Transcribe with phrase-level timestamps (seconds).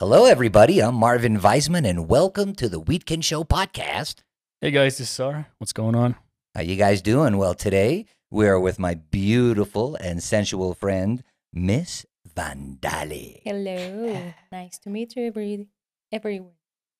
[0.00, 0.78] Hello, everybody.
[0.80, 4.22] I'm Marvin Weisman, and welcome to the Wheatkin Show podcast.
[4.60, 5.48] Hey guys, this is Sarah.
[5.58, 6.14] What's going on?
[6.54, 7.36] How you guys doing?
[7.36, 13.40] Well, today we are with my beautiful and sensual friend, Miss Vandali.
[13.44, 14.32] Hello.
[14.52, 15.66] Nice to meet you, every,
[16.12, 16.54] everyone.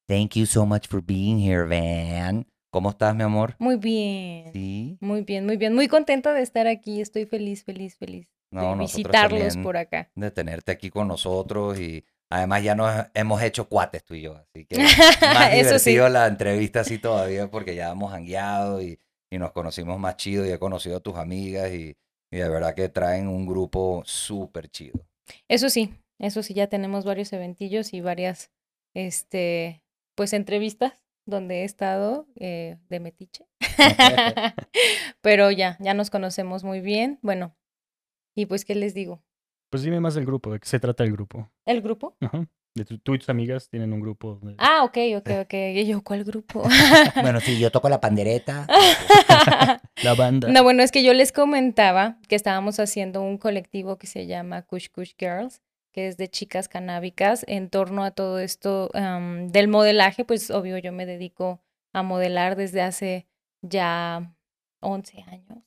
[0.09, 2.47] Thank you so much for being here, Van.
[2.75, 3.55] ¿Cómo estás, mi amor?
[3.59, 4.53] Muy bien.
[4.53, 4.99] Sí.
[5.01, 5.75] Muy bien, muy bien.
[5.75, 7.01] Muy contenta de estar aquí.
[7.01, 10.11] Estoy feliz, feliz, feliz No, de visitarlos por acá.
[10.17, 14.37] de tenerte aquí con nosotros y además ya nos hemos hecho cuates tú y yo,
[14.37, 14.77] así que
[15.23, 15.91] más Eso sí.
[15.91, 18.99] divertido la entrevista así todavía porque ya hemos hangueado y,
[19.31, 21.97] y nos conocimos más chido y he conocido a tus amigas y,
[22.31, 25.01] y de verdad que traen un grupo súper chido.
[25.49, 28.51] Eso sí, eso sí, ya tenemos varios eventillos y varias,
[28.95, 29.83] este,
[30.15, 33.47] pues entrevistas donde he estado eh, de metiche.
[35.21, 37.19] Pero ya, ya nos conocemos muy bien.
[37.23, 37.55] Bueno,
[38.35, 39.23] y pues, ¿qué les digo?
[39.71, 41.51] Pues dime más del grupo, ¿de qué se trata el grupo?
[41.67, 42.17] ¿El grupo?
[42.21, 42.47] Ajá.
[42.75, 44.39] De tu- tú y tus amigas tienen un grupo.
[44.43, 45.55] de- Ah, ok, ok, ok.
[45.55, 46.63] Y yo, ¿cuál grupo?
[47.23, 48.67] Bueno, sí, yo toco la pandereta.
[50.03, 50.49] La banda.
[50.49, 54.63] No, bueno, es que yo les comentaba que estábamos haciendo un colectivo que se llama
[54.63, 55.61] Kush Kush Girls,
[55.93, 60.93] que es de chicas canábicas, en torno a todo esto del modelaje, pues obvio yo
[60.93, 61.61] me dedico
[61.93, 63.27] a modelar desde hace
[63.63, 64.33] ya
[64.81, 65.59] 11 años,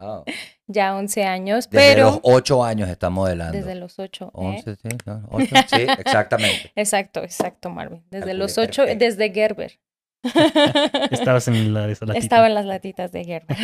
[0.00, 0.24] Oh,
[0.66, 3.56] ya 11 años, Desde pero los ocho años está modelando.
[3.56, 4.30] desde los 8.
[4.34, 6.72] 11, sí, no, ocho, sí, exactamente.
[6.74, 8.02] Exacto, exacto, Marvin.
[8.10, 9.04] Desde los 8, perfecto.
[9.04, 9.78] desde Gerber.
[11.10, 12.22] Estabas en la de esa latita.
[12.24, 13.56] Estaba en las latitas de Gerber.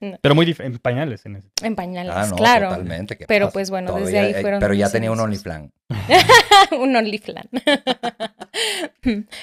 [0.00, 1.48] No, Pero muy en pañales en ese.
[1.62, 2.68] en pañales, Ah, no, claro.
[2.70, 3.16] totalmente.
[3.16, 3.52] ¿qué Pero pasa?
[3.52, 5.20] pues bueno, desde Todavía, ahí eh, fueron Pero ya tenía un.
[5.20, 5.72] OnlyFans.
[6.72, 7.48] un OnlyFlan.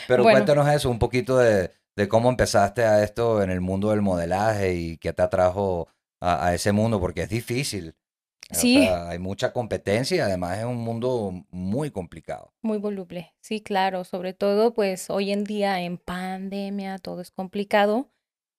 [0.08, 0.36] Pero Bueno.
[0.38, 4.74] cuéntanos eso, un poquito de, de cómo empezaste a esto en el mundo del modelaje
[4.74, 5.90] y qué te atrajo
[6.22, 7.94] a, a ese mundo, porque es difícil.
[8.52, 8.82] O Sí.
[8.82, 12.54] sea, hay mucha competencia y además es un mundo muy complicado.
[12.62, 18.08] Muy voluble, sí, claro, sobre todo pues hoy en día en pandemia todo es complicado,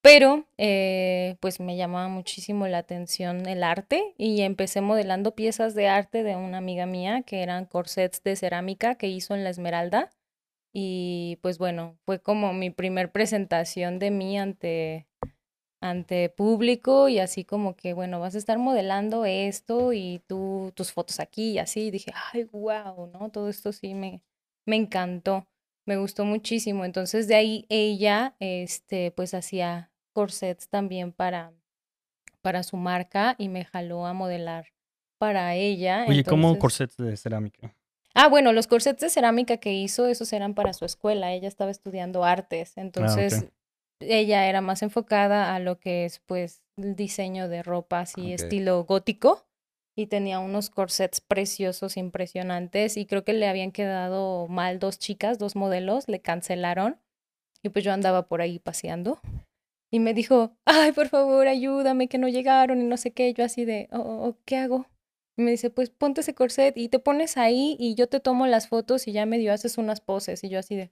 [0.03, 5.89] pero eh, pues me llamaba muchísimo la atención el arte y empecé modelando piezas de
[5.89, 10.11] arte de una amiga mía que eran corsets de cerámica que hizo en la Esmeralda
[10.72, 15.06] y pues bueno, fue como mi primer presentación de mí ante
[15.82, 20.92] ante público y así como que, bueno, vas a estar modelando esto y tú, tus
[20.92, 21.86] fotos aquí y así.
[21.86, 23.31] Y dije, ay, wow, ¿no?
[23.31, 24.22] Todo esto sí me,
[24.66, 25.47] me encantó,
[25.86, 26.84] me gustó muchísimo.
[26.84, 31.54] Entonces de ahí ella, este, pues hacía corsets también para,
[32.42, 34.66] para su marca y me jaló a modelar
[35.19, 36.04] para ella.
[36.06, 37.75] Oye, ¿cómo Entonces- corsets de cerámica?
[38.15, 41.32] Ah, bueno, los corsets de cerámica que hizo, esos eran para su escuela.
[41.32, 43.32] Ella estaba estudiando artes, entonces
[44.00, 48.84] ella era más enfocada a lo que es, pues, el diseño de ropa así estilo
[48.84, 49.47] gótico
[49.94, 55.38] y tenía unos corsets preciosos, impresionantes y creo que le habían quedado mal dos chicas,
[55.38, 56.99] dos modelos, le cancelaron
[57.62, 59.20] y pues yo andaba por ahí paseando
[59.93, 63.44] y me dijo, ay, por favor, ayúdame, que no llegaron y no sé qué, yo
[63.44, 64.87] así de, "Oh, oh, ¿qué hago?
[65.41, 68.69] Me dice, pues ponte ese corset y te pones ahí y yo te tomo las
[68.69, 70.45] fotos y ya medio haces unas poses.
[70.45, 70.91] Y yo así de,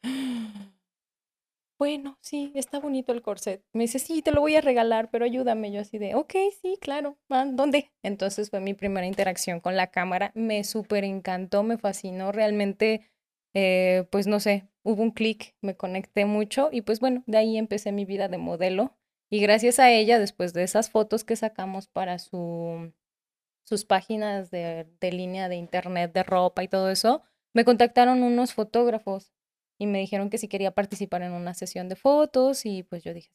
[1.78, 3.62] bueno, sí, está bonito el corset.
[3.72, 5.70] Me dice, sí, te lo voy a regalar, pero ayúdame.
[5.70, 7.92] Yo así de, ok, sí, claro, ah, ¿dónde?
[8.02, 10.32] Entonces fue mi primera interacción con la cámara.
[10.34, 12.32] Me súper encantó, me fascinó.
[12.32, 13.08] Realmente,
[13.54, 17.56] eh, pues no sé, hubo un clic, me conecté mucho y pues bueno, de ahí
[17.56, 18.96] empecé mi vida de modelo.
[19.30, 22.92] Y gracias a ella, después de esas fotos que sacamos para su,
[23.68, 28.54] sus páginas de, de línea de internet de ropa y todo eso, me contactaron unos
[28.54, 29.30] fotógrafos
[29.78, 33.12] y me dijeron que si quería participar en una sesión de fotos y pues yo
[33.12, 33.30] dije,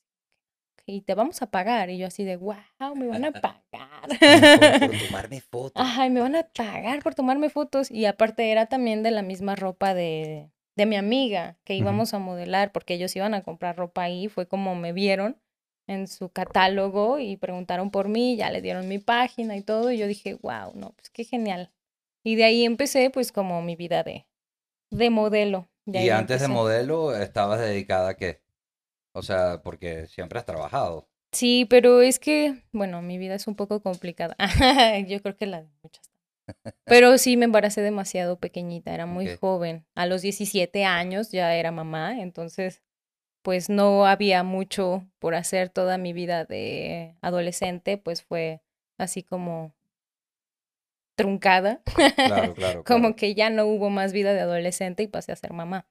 [0.76, 1.92] "Ok, y te vamos a pagar.
[1.92, 2.56] Y yo así de, wow,
[2.96, 4.10] me van a pagar.
[4.80, 5.74] Por, por tomarme fotos.
[5.86, 7.92] Ay, me van a pagar por tomarme fotos.
[7.92, 12.20] Y aparte era también de la misma ropa de, de mi amiga que íbamos a
[12.20, 14.30] modelar porque ellos iban a comprar ropa ahí.
[14.30, 15.38] Fue como me vieron
[15.88, 19.92] en su catálogo y preguntaron por mí, ya le dieron mi página y todo.
[19.92, 21.72] Y yo dije, wow, no, pues qué genial.
[22.24, 24.26] Y de ahí empecé pues como mi vida de,
[24.90, 25.68] de modelo.
[25.86, 28.42] De Y antes de modelo, ¿estabas dedicada a qué?
[29.14, 31.10] O sea, porque siempre has trabajado.
[31.34, 34.36] Sí, pero es que, bueno, mi vida es un poco complicada.
[35.08, 36.10] Yo creo que la de muchas.
[36.86, 39.86] Pero sí me embaracé demasiado pequeñita, era muy joven.
[39.96, 42.82] A los 17 años ya era mamá, entonces
[43.44, 48.62] pues no había mucho por hacer toda mi vida de adolescente, pues fue
[48.98, 49.74] así como
[51.16, 51.82] truncada.
[52.16, 52.84] Claro, claro.
[52.84, 53.16] como claro.
[53.16, 55.88] que ya no hubo más vida de adolescente y pasé a ser mamá.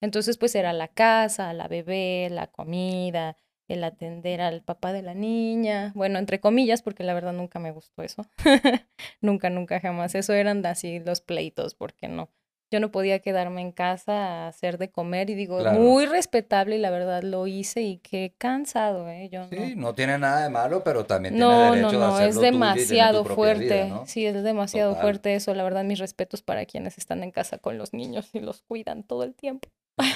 [0.00, 3.36] Entonces, pues era la casa, la bebé, la comida,
[3.68, 7.72] el atender al papá de la niña, bueno, entre comillas, porque la verdad nunca me
[7.72, 8.26] gustó eso.
[9.20, 10.14] nunca, nunca, jamás.
[10.14, 12.30] Eso eran así los pleitos, porque no.
[12.70, 15.78] Yo no podía quedarme en casa a hacer de comer y digo, Claro.
[15.78, 19.28] muy respetable y la verdad lo hice y qué cansado, ¿eh?
[19.30, 19.82] Yo Sí, no.
[19.88, 22.46] no tiene nada de malo, pero también No, no, derecho de no, hacer es tuyo
[22.48, 23.64] y demasiado fuerte.
[23.64, 24.06] vida, ¿no?
[24.06, 25.02] Sí, es demasiado Total.
[25.02, 25.54] fuerte eso.
[25.54, 29.02] La verdad, mis respetos para quienes están en casa con los niños y los cuidan
[29.04, 29.68] todo el tiempo.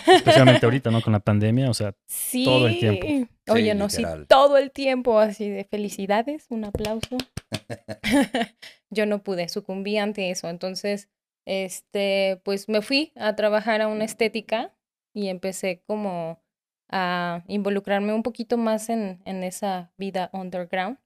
[0.07, 1.01] Especialmente ahorita, ¿no?
[1.03, 2.45] Con la pandemia, o sea, Sí.
[2.45, 3.07] Todo el tiempo.
[3.49, 7.17] Oye, Sí, no, sí, todo el tiempo así de felicidades, un aplauso.
[8.91, 10.49] Yo no pude, sucumbí ante eso.
[10.49, 11.09] Entonces,
[11.47, 14.75] este, pues me fui a trabajar a una estética
[15.13, 16.41] y empecé como
[16.89, 20.99] a involucrarme un poquito más en, en esa vida underground.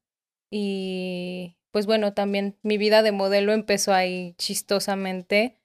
[0.51, 5.59] Y pues bueno, también mi vida de modelo empezó ahí chistosamente.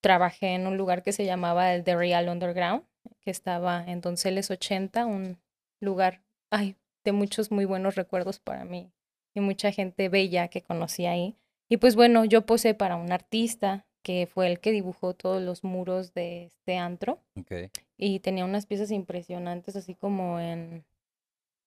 [0.00, 2.84] Trabajé en un lugar que se llamaba el The Real Underground,
[3.20, 5.38] que estaba en Donceles 80, un
[5.80, 8.92] lugar ay, de muchos muy buenos recuerdos para mí
[9.34, 11.36] y mucha gente bella que conocí ahí.
[11.68, 15.64] Y pues bueno, yo posé para un artista que fue el que dibujó todos los
[15.64, 17.52] muros de este antro Ok.
[17.96, 20.84] y tenía unas piezas impresionantes así como en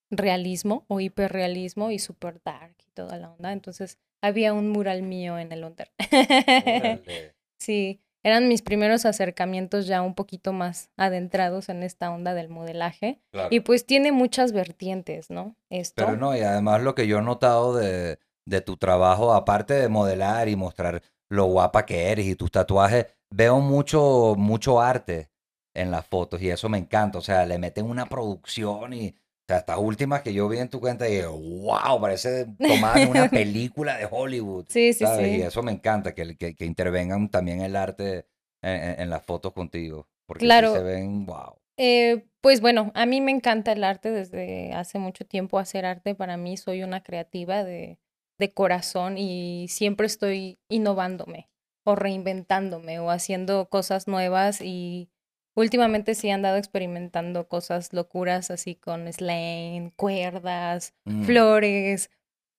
[0.09, 3.51] realismo o hiperrealismo y super dark y toda la onda.
[3.51, 5.91] Entonces había un mural mío en el under.
[7.59, 13.19] Sí, eran mis primeros acercamientos ya un poquito más adentrados en esta onda del modelaje.
[13.31, 13.49] Claro.
[13.51, 15.55] Y pues tiene muchas vertientes, ¿no?
[15.69, 16.03] Esto.
[16.05, 18.17] Pero no, y además lo que yo he notado de,
[18.47, 23.07] de tu trabajo, aparte de modelar y mostrar lo guapa que eres y tus tatuajes,
[23.29, 25.29] veo mucho, mucho arte
[25.73, 27.17] en las fotos y eso me encanta.
[27.17, 30.69] O sea, le meten una producción y, o sea, estas últimas que yo vi en
[30.69, 34.65] tu cuenta y wow, parece tomada una película de Hollywood.
[34.67, 35.31] Sí, sí, ¿sabes?
[35.31, 35.41] Y sí.
[35.41, 38.25] eso me encanta, que, que, que intervengan también el arte
[38.61, 40.09] en, las fotos contigo.
[40.25, 40.73] Porque sí Claro.
[40.73, 41.55] se ven, wow.
[41.77, 45.59] Eh, pues bueno, a mí me encanta el arte desde hace mucho tiempo.
[45.59, 47.99] Hacer arte para mí soy una creativa de,
[48.41, 51.49] de corazón y siempre estoy innovándome
[51.85, 55.09] o reinventándome o haciendo cosas nuevas y
[55.55, 61.23] últimamente sí he andado experimentando cosas locuras así con slang, cuerdas, Mm.
[61.23, 62.09] flores,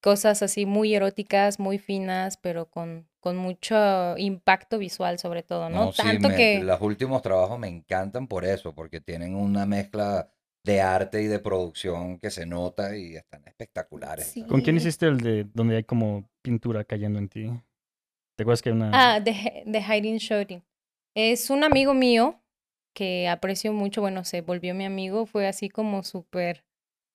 [0.00, 5.86] cosas así muy eróticas, muy finas, pero con, con mucho impacto visual sobre todo, ¿no?
[5.86, 6.62] No, sí, Tanto me- que...
[6.64, 10.28] los últimos trabajos me encantan por eso, porque tienen una mezcla
[10.64, 14.26] de arte y de producción que se nota y están espectaculares.
[14.26, 14.44] Sí.
[14.46, 17.50] ¿con quién hiciste el de donde hay como pintura cayendo en ti?
[18.36, 18.90] ¿Te acuerdas que hay una...
[19.14, 20.62] Ah, de, He- de Hiding Shooting.
[21.14, 22.40] Es un amigo mío
[22.94, 26.64] que aprecio mucho, bueno, se volvió mi amigo, fue así como súper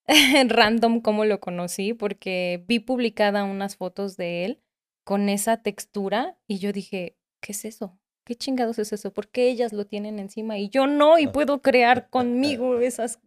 [0.48, 4.62] random como lo conocí, porque vi publicada unas fotos de él
[5.06, 7.98] con esa textura y yo dije, ¿qué es eso?
[8.28, 9.14] ¿Qué chingados es eso?
[9.14, 11.18] ¿Por qué ellas lo tienen encima y yo no?
[11.18, 13.22] Y puedo crear conmigo esas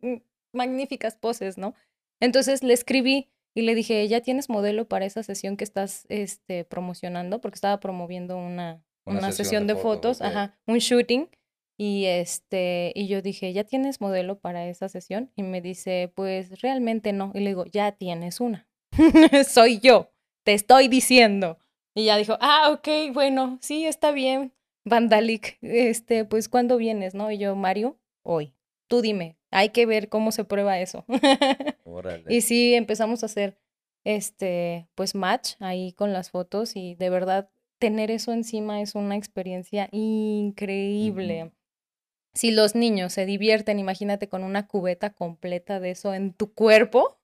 [0.52, 1.75] magníficas poses, ¿no?
[2.20, 6.67] Entonces le escribí y le dije, ¿ya tienes modelo para esa sesión que estás este,
[6.67, 7.41] promocionando?
[7.41, 11.31] Porque estaba promoviendo una, Una una, sesión sesión, de de, fotos, ajá, un shooting.
[11.79, 15.32] Y este, y yo dije, ¿ya tienes modelo para esa sesión?
[15.35, 17.32] Y me dice, pues realmente no.
[17.35, 18.69] Y le digo, ya tienes una.
[19.49, 20.12] Soy yo,
[20.44, 21.56] te estoy diciendo.
[21.94, 24.52] Y ya dijo, ah, ok, bueno, sí, está bien.
[24.85, 27.31] Vandalic, este, pues ¿cuándo vienes, no?
[27.31, 28.55] Y yo, Mario, hoy.
[28.88, 31.05] Tú dime, hay que ver cómo se prueba eso.
[31.85, 32.25] Órale.
[32.28, 33.57] Y sí, empezamos a hacer
[34.05, 39.16] este, pues match ahí con las fotos y de verdad tener eso encima es una
[39.16, 41.52] experiencia increíble.
[42.33, 47.19] Si los niños se divierten, imagínate con una cubeta completa de eso en tu cuerpo,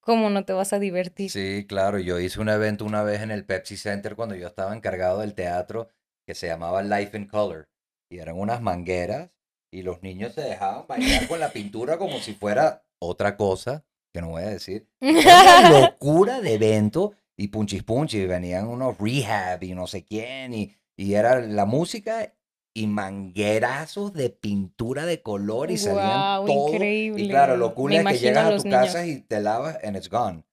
[0.00, 1.30] ¿cómo no te vas a divertir?
[1.30, 4.74] Sí, claro, yo hice un evento una vez en el Pepsi Center cuando yo estaba
[4.74, 5.88] encargado del teatro
[6.26, 7.68] que se llamaba Life in Color
[8.10, 9.30] y eran unas mangueras
[9.72, 14.20] y los niños se dejaban bailar con la pintura como si fuera otra cosa que
[14.20, 14.88] no voy a decir.
[15.00, 20.54] Era una locura de evento y punchis punchis, venían unos rehab y no sé quién
[20.54, 22.32] y, y era la música
[22.74, 26.68] y manguerazos de pintura de color y salían Guau, todo.
[26.68, 27.22] increíble.
[27.22, 28.80] Y claro, lo cool Me es que llegas a tu niños.
[28.86, 30.44] casa y te lavas and it's gone.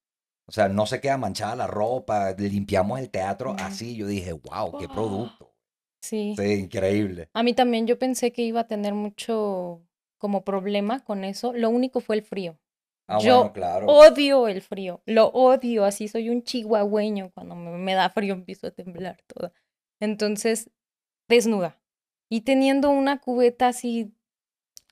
[0.46, 3.58] O sea, no se queda manchada la ropa, limpiamos el teatro Mm.
[3.60, 3.96] así.
[3.96, 4.96] Yo dije, wow, qué Wow.
[4.96, 5.53] producto.
[6.04, 6.36] Sí.
[6.38, 7.30] Sí, increíble.
[7.34, 9.82] A mí también yo pensé que iba a tener mucho
[10.18, 11.54] como problema con eso.
[11.54, 12.60] Lo único fue el frío.
[13.08, 13.88] Ah, Yo bueno, claro.
[13.88, 18.68] Odio el frío, lo odio, así soy un chihuahueño, cuando me, me da frío empiezo
[18.68, 19.54] a temblar toda.
[20.02, 20.70] Entonces,
[21.30, 21.80] desnuda.
[22.30, 24.14] Y teniendo una cubeta así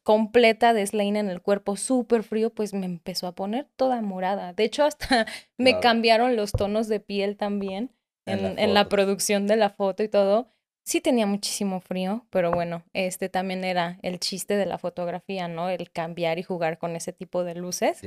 [0.03, 4.53] completa de Slane en el cuerpo, súper frío, pues me empezó a poner toda morada.
[4.53, 5.25] De hecho, hasta
[5.57, 5.81] me Claro.
[5.81, 7.91] cambiaron los tonos de piel también
[8.25, 10.49] En en, la producción de la foto y todo.
[10.83, 15.69] Sí tenía muchísimo frío, pero bueno, este también era el chiste de la fotografía, ¿no?
[15.69, 18.01] El cambiar y jugar con ese tipo de luces.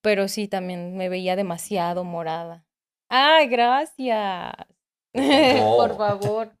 [0.00, 2.64] Pero sí, también me veía demasiado morada.
[3.08, 4.54] ¡Ay, gracias!
[5.12, 6.52] Por Por favor.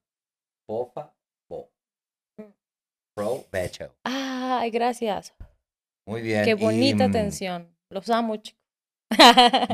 [0.66, 1.14] Pofa.
[1.48, 1.70] po.
[3.52, 3.90] detail.
[4.04, 5.34] Ay, gracias.
[6.06, 6.44] Muy bien.
[6.44, 7.76] Qué bonita mm, atención.
[7.88, 8.60] Los amo, chicos.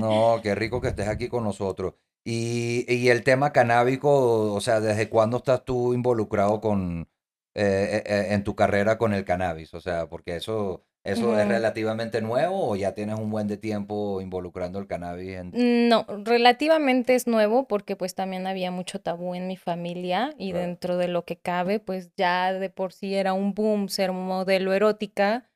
[0.00, 1.94] No, qué rico que estés aquí con nosotros.
[2.30, 7.08] Y, y el tema canábico, o sea, ¿desde cuándo estás tú involucrado con
[7.54, 9.72] eh, eh, eh, en tu carrera con el cannabis?
[9.72, 14.20] O sea, porque eso, eso es relativamente nuevo o ya tienes un buen de tiempo
[14.20, 15.88] involucrando el cannabis en...
[15.88, 20.98] No, relativamente es nuevo porque pues también había mucho tabú en mi familia y dentro
[20.98, 25.47] de lo que cabe, pues ya de por sí era un boom ser modelo erótica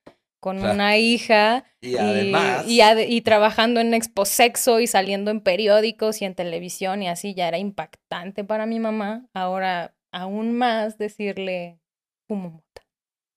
[0.43, 0.75] con Claro.
[0.75, 5.41] una hija Y y, además, y, ade- y trabajando en Expo Sexo y saliendo en
[5.41, 9.29] periódicos y en televisión y así ya era impactante para mi mamá.
[9.35, 11.79] Ahora aún más decirle,
[12.27, 12.83] fumo mota.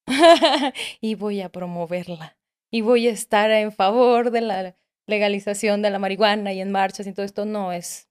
[1.00, 2.38] y voy a promoverla.
[2.72, 4.76] Y voy a estar en favor de la
[5.08, 8.10] legalización de la marihuana y en marchas y todo esto no es,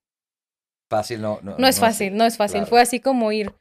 [0.89, 2.59] fácil no, no, no es no fácil, no es fácil.
[2.61, 2.71] claro.
[2.71, 3.53] Fue así como ir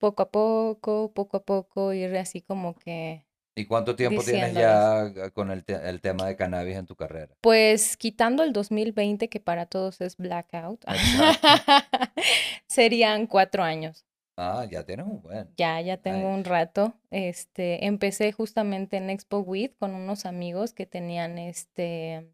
[0.00, 5.30] poco a poco, poco a poco, ir así como que ¿Y cuánto tiempo tienes ya
[5.32, 7.34] con el, te- el tema de cannabis en tu carrera?
[7.40, 10.84] Pues quitando el 2020, que para todos es blackout,
[12.66, 14.04] serían cuatro años.
[14.36, 15.48] Ah, ya tienes un buen.
[15.56, 16.94] Ya, ya tengo un rato.
[17.10, 22.28] Este, empecé justamente en Expo With con unos amigos que tenían este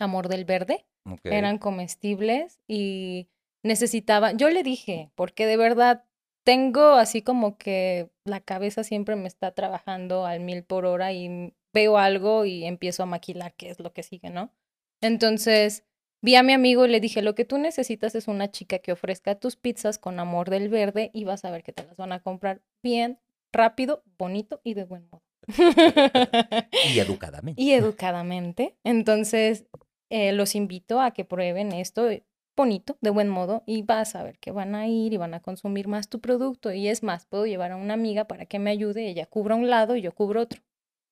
[0.00, 0.84] amor del verde.
[1.04, 1.20] Ok.
[1.24, 3.28] Eran comestibles y
[3.62, 6.04] necesitaba, yo le dije, porque de verdad
[6.44, 11.54] tengo así como que la cabeza siempre me está trabajando al mil por hora y
[11.72, 14.52] veo algo y empiezo a maquilar qué es lo que sigue, ¿no?
[15.00, 15.84] Entonces
[16.22, 18.92] vi a mi amigo y le dije, lo que tú necesitas es una chica que
[18.92, 22.12] ofrezca tus pizzas con amor del verde y vas a ver que te las van
[22.12, 23.18] a comprar bien,
[23.52, 25.22] rápido, bonito y de buen modo.
[26.94, 27.60] Y educadamente.
[27.60, 28.76] y educadamente.
[28.84, 29.66] Entonces,
[30.10, 32.08] eh, los invito a que prueben esto
[32.56, 35.40] bonito, de buen modo, y vas a ver que van a ir y van a
[35.40, 36.72] consumir más tu producto.
[36.72, 39.70] Y es más, puedo llevar a una amiga para que me ayude, ella cubra un
[39.70, 40.62] lado y yo cubro otro.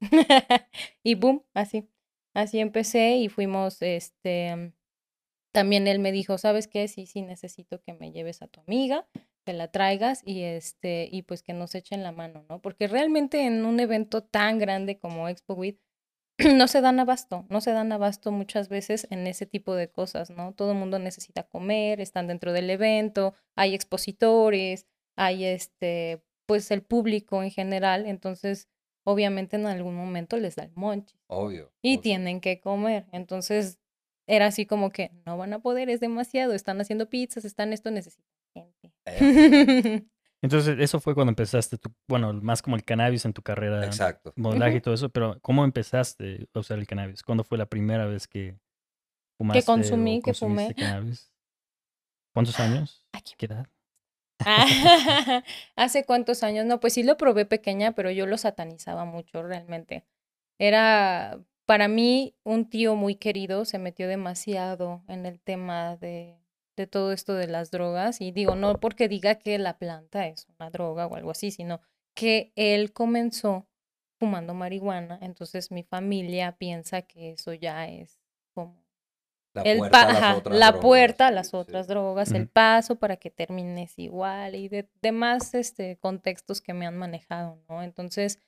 [1.02, 1.88] y boom, así.
[2.34, 4.72] Así empecé y fuimos, este,
[5.52, 6.86] también él me dijo, ¿sabes qué?
[6.88, 9.08] Sí, sí, necesito que me lleves a tu amiga,
[9.44, 12.60] que la traigas y este, y pues que nos echen la mano, ¿no?
[12.62, 15.76] Porque realmente en un evento tan grande como Expo With,
[16.56, 20.30] no se dan abasto, no se dan abasto muchas veces en ese tipo de cosas,
[20.30, 20.52] ¿no?
[20.52, 26.82] Todo el mundo necesita comer, están dentro del evento, hay expositores, hay este, pues el
[26.82, 28.68] público en general, entonces
[29.04, 31.72] obviamente en algún momento les da el monche Obvio.
[31.82, 32.00] y obvio.
[32.00, 33.06] tienen que comer.
[33.12, 33.78] Entonces
[34.26, 37.90] era así como que no van a poder, es demasiado, están haciendo pizzas, están esto,
[37.90, 38.92] necesitan gente.
[39.06, 40.02] Eh,
[40.42, 44.32] Entonces, eso fue cuando empezaste, tu, bueno, más como el cannabis en tu carrera, exacto.
[44.36, 47.22] modelaje y todo eso, pero ¿cómo empezaste a usar el cannabis?
[47.22, 48.58] ¿Cuándo fue la primera vez que
[49.36, 50.74] fumaste consumí, o que fumé.
[50.74, 51.30] cannabis?
[52.32, 53.06] ¿Cuántos años?
[53.12, 53.34] Aquí.
[53.36, 53.66] ¿Qué edad?
[54.38, 54.64] Ah,
[55.76, 56.64] ¿Hace cuántos años?
[56.64, 60.06] No, pues sí lo probé pequeña, pero yo lo satanizaba mucho realmente.
[60.58, 66.38] Era, para mí, un tío muy querido se metió demasiado en el tema de,
[66.80, 68.20] de todo esto de las drogas.
[68.20, 71.80] Y digo, no porque diga que la planta es una droga o algo así, sino
[72.14, 73.66] que él comenzó
[74.18, 75.18] fumando marihuana.
[75.22, 78.18] Entonces mi familia piensa que eso ya es
[78.54, 78.82] como
[79.54, 81.56] La el puerta a las otras la drogas, puerta a las sí.
[81.56, 86.86] otras drogas, el paso para que termines igual y de demás este, contextos que me
[86.86, 87.82] han manejado, ¿no?
[87.82, 88.38] Entonces,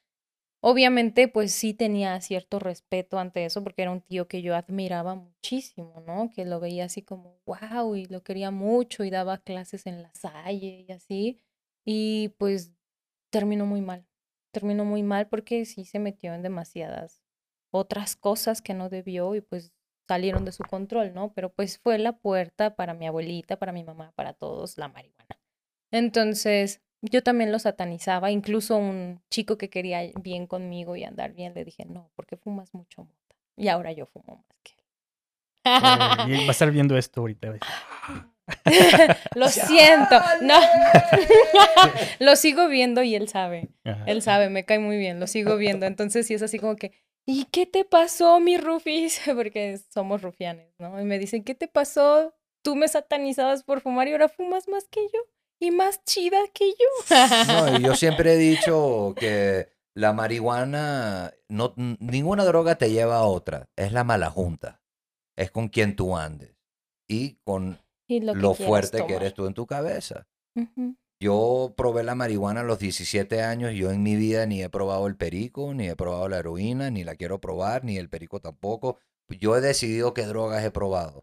[0.62, 5.16] obviamente, pues sí tenía cierto respeto ante eso porque era un tío que yo admiraba
[5.16, 6.30] muchísimo, ¿no?
[6.30, 10.14] Que lo veía así como, wow, y lo quería mucho y daba clases en la
[10.14, 11.40] Salle y así.
[11.84, 12.72] Y pues
[13.30, 14.06] terminó muy mal,
[14.52, 17.22] terminó muy mal porque sí se metió en demasiadas
[17.72, 19.72] otras cosas que no debió y pues
[20.06, 21.32] salieron de su control, ¿no?
[21.34, 25.40] Pero pues fue la puerta para mi abuelita, para mi mamá, para todos, la marihuana.
[25.90, 31.52] Entonces, yo también lo satanizaba, incluso un chico que quería bien conmigo y andar bien,
[31.54, 33.36] le dije, no, porque fumas mucho mota.
[33.56, 34.72] Y ahora yo fumo más que
[35.64, 36.40] Oh, y él.
[36.44, 37.54] va a estar viendo esto ahorita.
[39.34, 40.58] lo siento, no.
[42.18, 43.68] lo sigo viendo y él sabe.
[43.84, 44.04] Ajá.
[44.06, 45.86] Él sabe, me cae muy bien, lo sigo viendo.
[45.86, 46.92] Entonces sí es así como que,
[47.26, 49.20] ¿y qué te pasó, mi Rufis?
[49.36, 51.00] Porque somos rufianes, ¿no?
[51.00, 52.34] Y me dicen, ¿qué te pasó?
[52.62, 55.20] Tú me satanizabas por fumar y ahora fumas más que yo.
[55.62, 57.16] Y más chida que yo.
[57.46, 63.26] No, y yo siempre he dicho que la marihuana, no, ninguna droga te lleva a
[63.26, 64.82] otra, es la mala junta,
[65.36, 66.56] es con quien tú andes
[67.08, 67.78] y con
[68.08, 70.26] Y lo, lo, que quieras fuerte que eres tú en tu cabeza.
[71.20, 75.06] Yo probé la marihuana a los 17 años, yo en mi vida ni he probado
[75.06, 78.98] el perico, ni he probado la heroína, ni la quiero probar, ni el perico tampoco.
[79.28, 81.22] Yo he decidido qué drogas he probado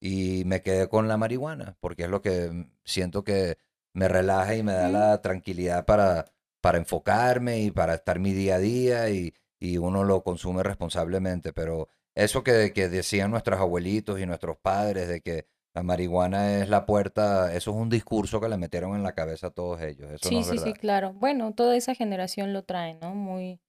[0.00, 3.58] y me quedé con la marihuana, porque es lo que mm, siento que
[3.92, 6.26] me relaja y me da la tranquilidad para
[6.60, 11.52] para enfocarme y para estar mi día a día y, y uno lo consume responsablemente.
[11.52, 16.68] Pero eso que, que decían nuestros abuelitos y nuestros padres de que la marihuana es
[16.68, 20.10] la puerta, eso es un discurso que le metieron en la cabeza a todos ellos.
[20.10, 21.12] Eso Sí, no es sí, sí, claro.
[21.14, 23.14] Bueno, toda esa generación lo trae, ¿no?
[23.14, 23.60] Muy,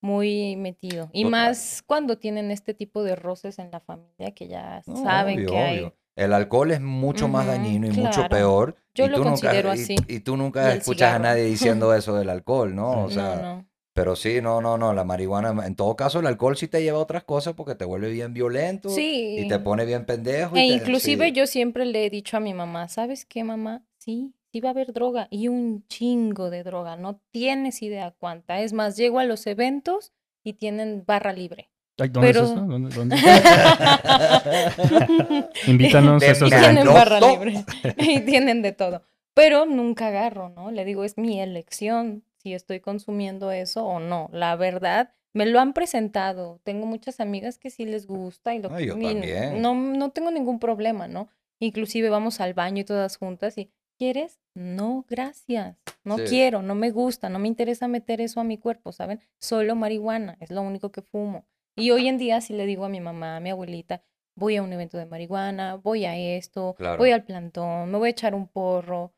[0.00, 1.10] muy metido.
[1.12, 1.30] Y Total.
[1.30, 5.50] más cuando tienen este tipo de roces en la familia que ya No, saben obvio,
[5.50, 5.78] que hay.
[5.78, 5.94] obvio.
[6.16, 8.76] El alcohol es mucho más dañino y mucho peor.
[8.94, 9.94] Yo y lo tú nunca, considero y- así.
[10.08, 13.04] Y, tú nunca escuchas a nadie diciendo eso del alcohol, ¿no?
[13.04, 13.66] O sea, No, no.
[13.94, 16.98] pero sí, no, no, no, la marihuana, en todo caso, el alcohol sí te lleva
[16.98, 19.36] a otras cosas porque te vuelve bien violento Sí.
[19.38, 20.56] y te pone bien pendejo.
[20.56, 21.32] E te- inclusive sí.
[21.32, 23.82] yo siempre le he dicho a mi mamá, ¿sabes qué, mamá?
[23.98, 28.60] Sí, sí va a haber droga y un chingo de droga, no tienes idea cuánta.
[28.60, 31.70] Es más, llego a los eventos y tienen barra libre.
[31.96, 32.60] ¿Dónde Pero- es eso?
[32.60, 33.16] ¿Dónde, dónde?
[35.66, 37.64] Invítanos a esos mi tienen barra libre
[37.98, 39.02] y tienen de todo.
[39.34, 40.70] Pero nunca agarro, ¿no?
[40.70, 44.28] Le digo, es mi elección si estoy consumiendo eso o no.
[44.32, 46.60] La verdad, me lo han presentado.
[46.64, 49.62] Tengo muchas amigas que sí les gusta y lo Ah, yo y también.
[49.62, 51.28] no, no tengo ningún problema, ¿no?
[51.58, 54.40] Inclusive vamos al baño y todas juntas y ¿quieres?
[54.54, 55.76] No, gracias.
[56.04, 56.24] No Sí.
[56.24, 59.20] quiero, no me gusta, no me interesa meter eso a mi cuerpo, ¿saben?
[59.38, 61.46] Solo marihuana, es lo único que fumo.
[61.76, 64.02] Y hoy en día si le digo a mi mamá, a mi abuelita,
[64.34, 66.96] voy a un evento de marihuana, voy a esto, Claro.
[66.96, 69.12] voy al plantón, me voy a echar un porro.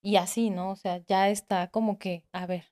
[0.00, 0.70] Y así, ¿no?
[0.70, 2.66] O sea, ya está como que, a ver,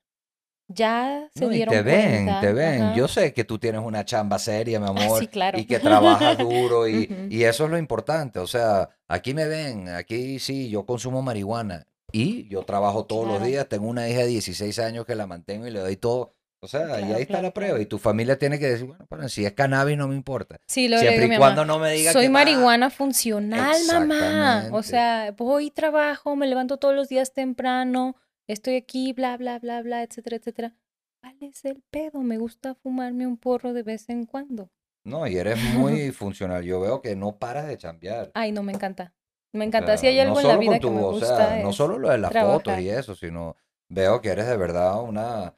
[0.67, 2.81] ya se No, y dieron te ven, cuenta, te ven.
[2.81, 2.95] ajá.
[2.95, 5.19] Yo sé que tú tienes una chamba seria, mi Ah, amor.
[5.19, 5.57] sí, claro.
[5.59, 7.27] Y que trabajas duro y, Ujú.
[7.29, 8.39] y eso es lo importante.
[8.39, 13.35] O sea, aquí me ven, aquí sí, yo consumo marihuana y yo trabajo todos los
[13.37, 13.45] Claro.
[13.49, 13.67] días.
[13.69, 16.33] Tengo una hija de 16 años que la mantengo y le doy todo.
[16.59, 17.79] O sea, y Claro, ahí está la prueba.
[17.79, 20.57] Y tu familia tiene que decir, bueno, pero si es cannabis no me importa.
[20.67, 24.69] Sí, digo Siempre mi y cuando no me diga soy que va- marihuana funcional, mamá.
[24.71, 28.15] O sea, voy, trabajo, me levanto todos los días temprano,
[28.47, 30.73] estoy aquí, bla, bla, bla, bla, etcétera, etcétera.
[31.21, 32.21] ¿Cuál es el pedo?
[32.21, 34.69] Me gusta fumarme un porro de vez en cuando.
[35.05, 36.63] No, y eres muy funcional.
[36.63, 38.31] Yo veo que no paras de chambear.
[38.33, 39.13] Ay, no, me encanta.
[39.53, 39.93] Me O encanta.
[39.93, 41.97] sea, Si hay algo no en la solo vida que tu- o sea, no solo
[41.97, 43.55] lo de las fotos y eso, sino
[43.89, 45.55] veo que eres de verdad una,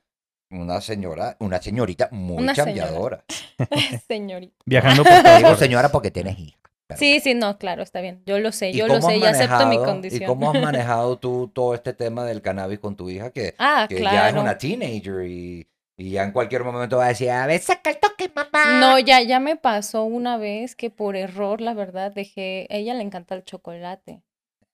[0.52, 2.73] una señora, una señorita muy Una señora.
[2.88, 3.25] chambeadora.
[4.08, 4.56] Señorita.
[4.65, 5.38] Viajando por todo.
[5.38, 6.59] Digo señora porque tienes hija.
[6.89, 8.21] Pero- Sí, sí, no, claro, está bien.
[8.25, 10.23] Yo lo sé, ¿Y yo lo sé has y acepto mi condición.
[10.23, 13.86] ¿Y cómo has manejado tú todo este tema del cannabis con tu hija que, Ah,
[13.88, 17.45] que ya es una teenager y, y ya en cualquier momento va a decir, a
[17.45, 18.80] ver, saca el toque, mamá?
[18.80, 23.04] No, ya, ya me pasó una vez que por error, la verdad, dejé, ella le
[23.04, 24.23] encanta el chocolate.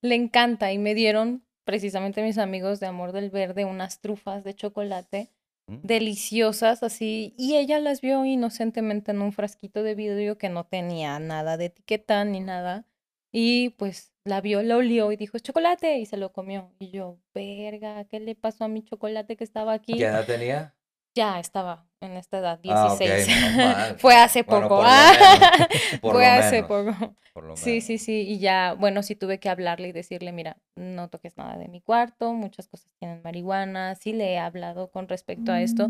[0.00, 4.54] le encanta y me dieron precisamente mis amigos de Amor del Verde unas trufas de
[4.54, 5.30] chocolate.
[5.66, 11.18] Deliciosas así y ella las vio inocentemente en un frasquito de vidrio que no tenía
[11.18, 12.86] nada de etiqueta ni nada
[13.32, 16.90] y pues la vio, la olió y dijo es chocolate y se lo comió y
[16.90, 19.94] yo, verga, ¿qué le pasó a mi chocolate que estaba aquí?
[19.94, 20.74] ¿Qué edad tenía?
[21.14, 23.28] Ya estaba en esta edad, Ah, ok, 16.
[23.28, 23.96] menos mal.
[23.98, 24.82] Fue hace Bueno, poco.
[24.84, 25.12] ah,
[26.02, 27.14] Fue hace menos, poco.
[27.56, 28.22] Sí, sí, sí.
[28.28, 31.80] Y ya, bueno, sí tuve que hablarle y decirle, mira, no toques nada de mi
[31.80, 33.94] cuarto, muchas cosas tienen marihuana.
[33.94, 35.88] Sí le he hablado con respecto a esto.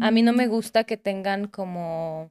[0.00, 2.30] A mí no me gusta que tengan como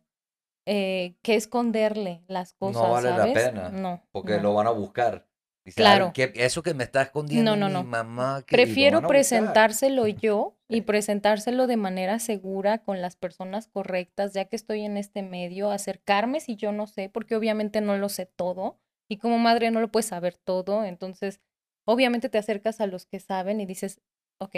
[0.68, 4.04] eh, que esconderle las cosas, No vale la pena, No.
[4.12, 4.44] Porque no.
[4.44, 5.28] lo van a buscar.
[5.64, 6.06] Dice, Claro.
[6.08, 7.84] "Ay, ¿qué- eso que me está escondiendo no, mi no.
[7.84, 8.44] mamá.
[8.46, 9.10] que- y lo Prefiero van a buscar".
[9.10, 14.97] presentárselo yo y presentárselo de manera segura con las personas correctas, ya que estoy en
[14.97, 19.38] este medio, acercarme si yo no sé, porque obviamente no lo sé todo y como
[19.38, 21.39] madre no lo puedes saber todo, entonces
[21.86, 24.01] obviamente te acercas a los que saben y dices,
[24.39, 24.56] ok,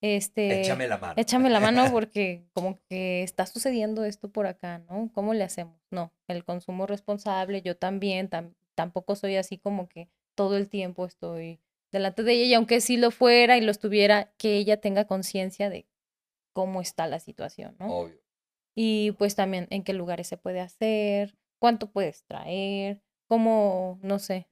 [0.00, 1.14] este, Échame la mano.
[1.16, 5.10] échame la mano porque como que está sucediendo esto por acá, ¿no?
[5.12, 5.80] ¿Cómo le hacemos?
[5.90, 11.04] No, el consumo responsable, yo también, tam- tampoco soy así como que todo el tiempo
[11.06, 15.06] estoy delante de ella y aunque sí lo fuera y lo estuviera, que ella tenga
[15.06, 15.86] conciencia de
[16.52, 17.86] cómo está la situación, ¿no?
[17.98, 18.20] Obvio.
[18.74, 24.48] Y pues también en qué lugares se puede hacer, cuánto puedes traer, cómo, no sé,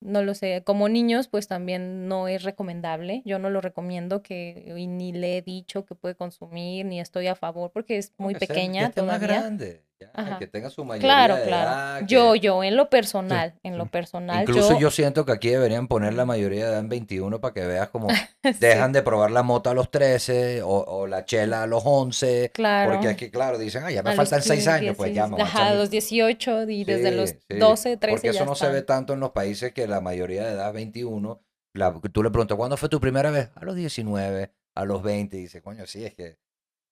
[0.00, 0.62] no lo sé.
[0.64, 3.22] Como niños, pues también no es recomendable.
[3.24, 7.28] Yo no lo recomiendo que y ni le he dicho que puede consumir, ni estoy
[7.28, 9.40] a favor porque es muy sea- pequeña que esté más todavía.
[9.42, 9.82] grande,
[10.14, 10.38] Ajá.
[10.38, 11.70] que tenga su mayoría Claro, de claro.
[11.70, 13.90] edad, Yo, que- yo, en lo personal, en lo sí.
[13.90, 17.40] personal, Incluso yo, yo siento que aquí deberían poner la mayoría de edad en 21
[17.40, 18.08] para que veas como
[18.42, 21.82] sí, dejan de probar la moto a los 13 o, o la chela a los
[21.84, 22.50] 11.
[22.54, 22.92] claro.
[22.92, 25.26] Porque aquí, claro, dicen, ah, ya me a los faltan 6 15, años, pues ya,
[25.26, 25.90] 16, mamá, Ajá, a los chamico".
[25.90, 28.98] 18 y desde Sí, los sí, 12, 13 Porque eso ya no se ve están.
[28.98, 31.40] tanto en los países que la mayoría de edad es 21.
[31.74, 33.50] La, tú le preguntas, ¿cuándo fue tu primera vez?
[33.54, 35.36] A los 19, a los 20.
[35.38, 36.36] Y dice, coño, sí, es que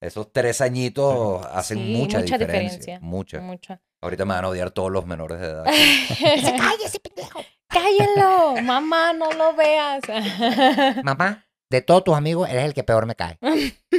[0.00, 2.78] esos tres añitos hacen Sí, mucha, mucha diferencia.
[2.78, 3.40] diferencia, Mucha.
[3.40, 3.80] Mucha.
[4.02, 5.64] Ahorita me van a odiar todos los menores de edad.
[6.58, 7.40] ¡Cállese, pendejo!
[7.68, 8.62] ¡Cállenlo!
[8.62, 10.02] Mamá, no lo veas.
[11.04, 13.38] Mamá, de todos tus amigos, eres el que peor me cae.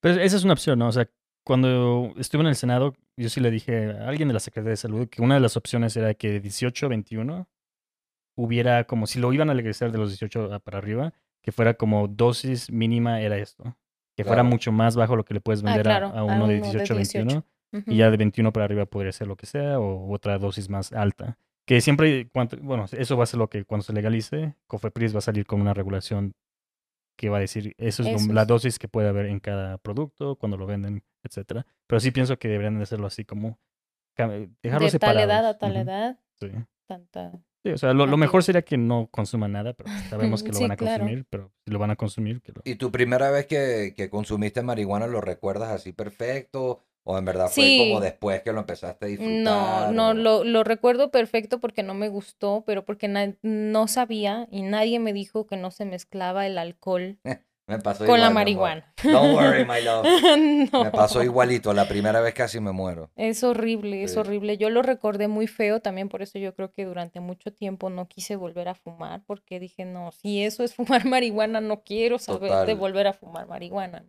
[0.00, 0.88] Pero esa es una opción, ¿no?
[0.88, 1.08] O sea,
[1.44, 4.76] cuando estuve en el Senado, yo sí le dije a alguien de la Secretaría de
[4.76, 7.48] Salud que una de las opciones era que de 18 a 21
[8.36, 12.08] hubiera como si lo iban a legalizar de los 18 para arriba, que fuera como
[12.08, 13.76] dosis mínima era esto.
[14.16, 14.50] Que fuera Claro.
[14.50, 16.36] mucho más bajo lo que le puedes Ah, vender a- claro, a, a uno de
[16.36, 17.44] uno de 18 a 21.
[17.72, 17.90] Ujú.
[17.90, 20.92] Y ya de 21 para arriba podría ser lo que sea o otra dosis más
[20.92, 21.36] alta.
[21.66, 25.18] Que siempre, cuanto- bueno, eso va a ser lo que cuando se legalice, Cofepris va
[25.18, 26.34] a salir con una regulación
[27.16, 30.36] que va a decir eso es Eso la dosis que puede haber en cada producto,
[30.36, 31.64] cuando lo venden, etcétera.
[31.86, 33.58] Pero sí pienso que deberían de hacerlo así como
[34.62, 36.48] dejarlos de tal edad a tal edad, Sí.
[36.86, 37.32] tanta.
[37.64, 40.54] Sí, o sea, lo, mejor sería que no consuman nada, pero pues, sabemos que lo
[40.58, 41.04] Sí, van a claro.
[41.04, 42.60] consumir, pero si lo van a consumir, que lo...
[42.62, 46.84] ¿Y tu primera vez que, que consumiste marihuana lo recuerdas así perfecto?
[47.04, 47.76] ¿O en verdad fue Sí.
[47.78, 49.94] como después que lo empezaste a No, disfrutar?
[49.94, 53.08] no, o- lo, lo recuerdo perfecto porque no me gustó, pero porque
[53.42, 57.18] no sabía y nadie me dijo que no se mezclaba el alcohol
[57.66, 58.34] Me pasó con la igual, amor.
[58.34, 58.94] marihuana.
[59.02, 60.06] Don't worry, my love.
[60.72, 60.84] No.
[60.84, 63.10] Me pasó igualito, la primera vez casi me muero.
[63.16, 64.18] Es horrible, es Sí.
[64.18, 64.58] horrible.
[64.58, 68.06] Yo lo recordé muy feo, también por eso yo creo que durante mucho tiempo no
[68.08, 72.50] quise volver a fumar, porque dije, no, si eso es fumar marihuana, no quiero saber
[72.50, 72.76] de Total.
[72.76, 74.00] volver a fumar marihuana.
[74.00, 74.08] ¿no?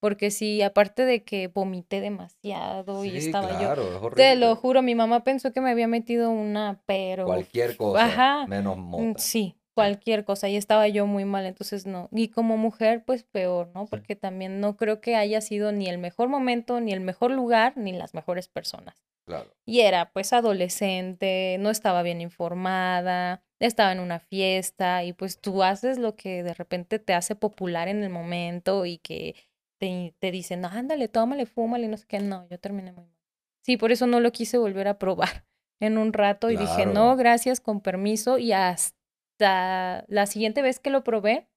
[0.00, 4.54] Porque sí, aparte de que vomité demasiado y Sí, estaba yo, claro, es te lo
[4.54, 8.46] juro, mi mamá pensó que me había metido una, pero Cualquier cosa, Ajá.
[8.46, 9.18] menos Mm, mota.
[9.18, 10.48] Sí, cualquier cosa.
[10.48, 12.08] Y estaba yo muy mal, entonces no.
[12.10, 13.86] Y como mujer, pues peor, ¿no?
[13.86, 17.76] Porque también no creo que haya sido ni el mejor momento, ni el mejor lugar,
[17.76, 19.04] ni las mejores personas.
[19.24, 19.54] Claro.
[19.64, 25.62] Y era pues adolescente, no estaba bien informada, estaba en una fiesta y pues tú
[25.62, 29.36] haces lo que de repente te hace popular en el momento y que
[29.78, 32.18] te, te dicen, ándale, tómale, fúmale, y no sé qué.
[32.18, 33.16] No, yo terminé muy mal.
[33.62, 35.44] Sí, por eso no lo quise volver a probar
[35.80, 38.38] en un rato y dije, no, gracias, con permiso.
[38.38, 38.97] Y hasta
[39.38, 41.48] la siguiente vez que lo probé,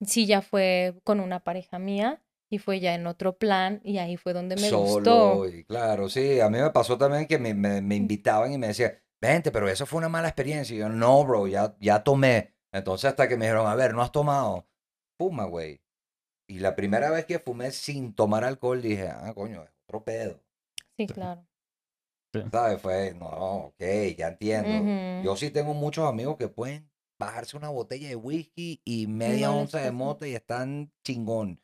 [0.00, 4.16] sí, ya fue con una pareja mía y fue ya en otro plan y ahí
[4.16, 5.34] fue donde me gustó.
[5.34, 8.58] Solo, y claro, sí, a mí me pasó también que me, me, me invitaban y
[8.58, 10.74] me decían, vente, pero eso fue una mala experiencia.
[10.74, 12.54] Y yo, no, bro, ya, ya tomé.
[12.72, 14.68] Entonces hasta que me dijeron, a ver, no has tomado,
[15.18, 15.80] fuma, güey.
[16.48, 20.40] Y la primera vez que fumé sin tomar alcohol, dije, ah, coño, es otro pedo.
[20.96, 21.46] Sí, claro.
[22.52, 22.80] ¿Sabes?
[22.82, 23.82] Fue, no, ok,
[24.16, 25.22] ya entiendo.
[25.24, 29.60] Yo sí tengo muchos amigos que pueden bajarse una botella de whisky y media No
[29.60, 31.60] onza de mota y están chingón.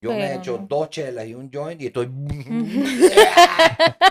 [0.00, 2.08] Yo me he Pero hecho dos chelas y un joint y estoy...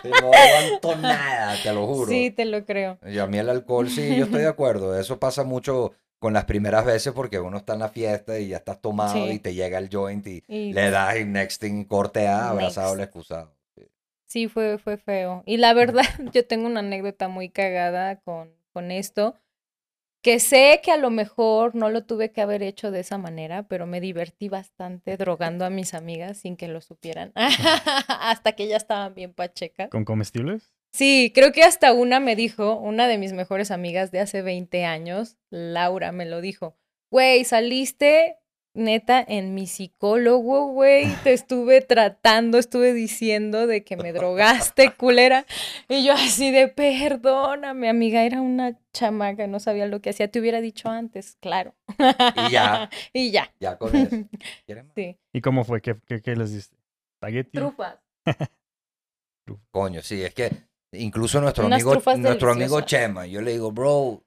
[0.04, 2.10] No aguanto nada, te lo juro.
[2.10, 2.98] Sí, te lo creo.
[3.06, 4.98] Y a mí el alcohol, sí, yo estoy de acuerdo.
[4.98, 8.58] Eso pasa mucho con las primeras veces porque uno está en la fiesta y ya
[8.58, 9.34] estás tomado Sí.
[9.34, 12.94] y te llega el joint y Y le das y next thing corte A, abrazado
[12.94, 13.56] al excusado.
[13.76, 13.84] Sí.
[14.28, 15.44] sí, fue, fue feo.
[15.46, 19.36] Y la verdad, yo tengo una anécdota muy cagada con, con esto,
[20.22, 23.64] que sé que a lo mejor no lo tuve que haber hecho de esa manera,
[23.64, 27.32] pero me divertí bastante drogando a mis amigas sin que lo supieran,
[28.08, 29.90] hasta que ya estaban bien pachecas.
[29.90, 30.74] ¿Con comestibles?
[30.94, 34.86] Sí, creo que hasta una me dijo, una de mis mejores amigas de hace 20
[34.86, 36.76] años, Laura, me lo dijo,
[37.10, 38.41] güey, saliste
[38.74, 45.46] neta en mi psicólogo, güey, te estuve tratando, estuve diciendo de que me drogaste, culera,
[45.90, 50.40] y yo así de, perdóname, amiga, era una chamaca, no sabía lo que hacía, te
[50.40, 51.76] hubiera dicho antes, claro.
[52.48, 52.90] Y ya.
[53.14, 54.16] y ya, Ya con eso.
[54.96, 55.82] Sí, ¿Y cómo fue?
[55.82, 56.78] ¿Qué, qué, qué les diste?
[57.52, 57.98] Trufas.
[59.72, 60.50] Coño, sí, es que
[60.94, 62.82] incluso nuestro Unas amigo, nuestro amigo.
[62.82, 64.24] Chema, yo le digo, bro,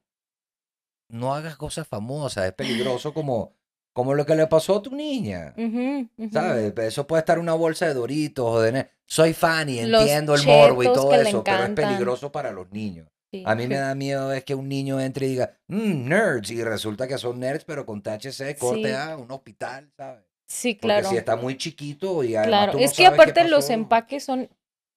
[1.09, 3.55] no hagas cosas famosas, es peligroso como,
[3.95, 5.55] como lo que le pasó a tu niña.
[5.57, 6.31] Ujú, ujú.
[6.33, 6.73] ¿Sabes?
[6.77, 8.89] Eso puede estar una bolsa de Doritos o de...
[9.07, 12.71] Soy fan y Los entiendo el morbo y todo eso, pero es peligroso para los
[12.73, 13.09] niños.
[13.31, 16.51] Sí, A mí me da miedo es que un niño entre y diga, "Mm, nerds,
[16.51, 18.95] y resulta que son nerds, pero con THC, corte Sí.
[18.95, 20.25] A, un hospital, ¿sabes?
[20.47, 21.09] Sí, Porque claro.
[21.11, 24.49] si está muy chiquito y además Claro, tú no es que aparte los empaques son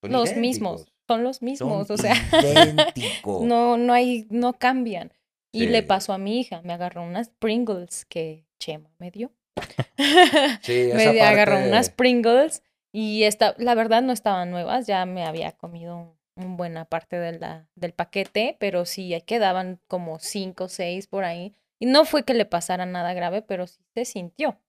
[0.02, 3.42] son los idénticos, mismos, son los mismos, son o sea, idénticos.
[3.44, 5.12] no, no hay, no cambian.
[5.52, 9.32] Y le pasó a mi hija, me agarró unas Pringles que Chema me dio.
[10.62, 15.52] Sí, me agarró unas Pringles y esta, la verdad no estaban nuevas, ya me había
[15.52, 21.08] comido un buena parte de la, del paquete, pero sí quedaban como cinco o seis
[21.08, 21.56] por ahí.
[21.80, 24.60] Y no fue que le pasara nada grave, pero sí se sintió.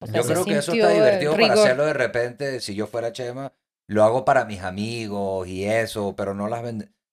[0.00, 2.60] O sea, Yo se creo que eso está divertido para hacerlo de repente.
[2.60, 3.52] Si yo fuera Chema,
[3.86, 6.62] lo hago para mis amigos y eso, pero no las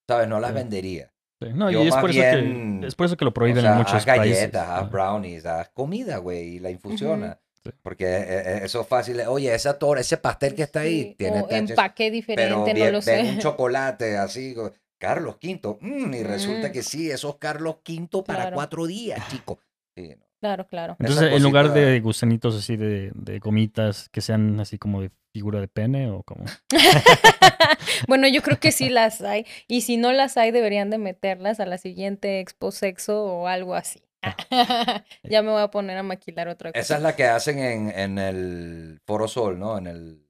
[0.06, 0.28] ¿sabes?
[0.28, 1.12] No las vendería.
[1.54, 3.62] No, Yo y es por, eso bien- que, es por eso que lo O prohíben
[3.62, 4.54] sea, en muchos haz galletas, países.
[4.56, 4.90] haz ¿no?
[4.90, 7.38] brownies, haz comida, güey, y la infusiona.
[7.64, 7.70] Sí.
[7.82, 9.20] Porque eh, eh, eso es fácil.
[9.28, 12.64] Oye, esa torre, ese pastel que está ahí, Sí, tiene o empaque pero diferente, no
[12.74, 13.20] bien- lo ven sé.
[13.32, 14.54] un chocolate así,
[14.98, 16.72] Carlos V, mm, y resulta Mm.
[16.72, 18.54] que sí, esos Carlos V para Claro.
[18.56, 19.58] cuatro días, chico.
[19.96, 20.26] Sí, no.
[20.40, 20.96] Claro, claro.
[20.98, 25.10] Entonces, Esa en lugar de gusanitos así de, de gomitas que sean así como de
[25.32, 26.44] figura de pene o como...
[28.08, 29.46] bueno, yo creo que sí las hay.
[29.68, 33.74] Y si no las hay, deberían de meterlas a la siguiente Expo Sexo o algo
[33.74, 34.02] así.
[35.22, 36.80] ya me voy a poner a maquilar otra cosa.
[36.80, 39.78] Esa es la que hacen en, en el Foro Sol, ¿no?
[39.78, 40.26] En el...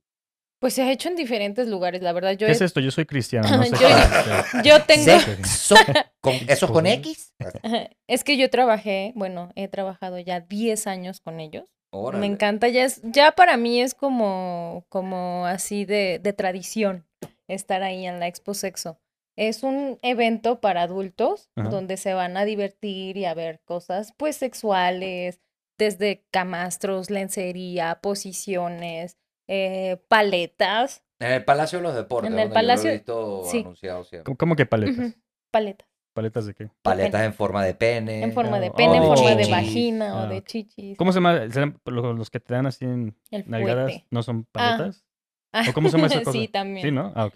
[0.60, 2.32] Pues se ha hecho en diferentes lugares, la verdad.
[2.32, 2.80] Yo, ¿Qué he- es esto?
[2.80, 5.18] Yo soy cristiano, no sé Yo- qué es, yo tengo...
[5.20, 5.74] Sexo.
[6.20, 7.32] Con, ¿Eso es con X?
[8.06, 11.64] Es que yo trabajé, bueno, he trabajado ya 10 años con ellos.
[11.92, 12.20] Órale.
[12.20, 17.06] Me encanta, ya es, ya para mí es como, como así de, de tradición
[17.48, 19.00] estar ahí en la Expo Sexo.
[19.34, 21.70] Es un evento para adultos Ajá.
[21.70, 25.40] donde se van a divertir y a ver cosas pues sexuales,
[25.78, 29.16] desde camastros, lencería, posiciones,
[29.52, 32.96] eh, paletas, En el Palacio de los Deportes, En el donde Palacio- yo lo he
[32.96, 33.58] visto sí.
[33.58, 34.24] anunciado siempre.
[34.24, 34.98] ¿Cómo- ¿Cómo que paletas?
[34.98, 35.14] ujú,
[35.50, 36.70] paletas, ¿Paletas de qué?
[36.82, 38.22] Paletas en forma de pene.
[38.22, 40.44] en forma de oh, pene, en oh, forma de vagina Ah, o de ok.
[40.46, 40.96] chichis.
[40.98, 41.50] ¿Cómo se llama?
[41.50, 43.92] ¿Serán los, los que te dan así en El nalgadas?
[44.10, 45.04] ¿No son paletas?
[45.52, 46.32] Ah, ¿O cómo se llama esa cosa?
[46.38, 46.86] Sí, también.
[46.86, 47.12] Sí, ¿no?
[47.16, 47.34] Ah, ok.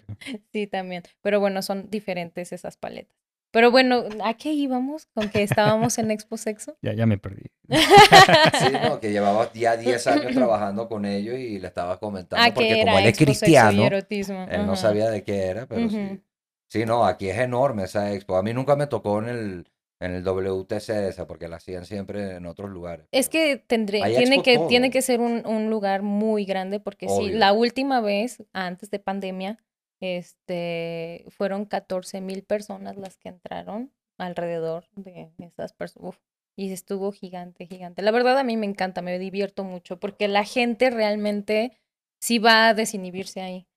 [0.51, 1.03] Sí, también.
[1.21, 3.15] Pero bueno, son diferentes esas paletas.
[3.55, 5.05] Pero bueno, ¿a qué íbamos?
[5.13, 6.75] ¿Con que estábamos en Expo Sexo?
[6.81, 7.43] Ya, ya me perdí.
[8.59, 12.53] Sí, no, que llevabas ya 10 años trabajando con ellos y le estabas comentando Ah,
[12.53, 14.45] porque que como era él es Expo Sexo y cristiano, erotismo.
[14.51, 15.95] él no sabía de qué era, pero sí.
[15.95, 16.21] Ujú.
[16.67, 18.35] Sí, no, aquí es enorme esa expo.
[18.35, 22.35] A mí nunca me tocó en el, en el WTC esa, porque la hacían siempre
[22.35, 23.07] en otros lugares.
[23.13, 24.67] Es que tendré, tiene que, todo.
[24.67, 27.37] tiene que ser un, un lugar muy grande porque sí, Obvio.
[27.37, 29.59] la última vez, antes de pandemia,
[30.05, 36.19] este, fueron 14 mil personas las que entraron alrededor de esas personas.
[36.57, 38.01] Y estuvo gigante, gigante.
[38.01, 41.77] La verdad a mí me encanta, me divierto mucho porque la gente realmente
[42.21, 43.67] sí va a desinhibirse ahí.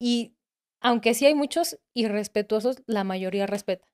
[0.00, 0.36] Y
[0.80, 3.86] aunque sí hay muchos irrespetuosos, la mayoría respeta.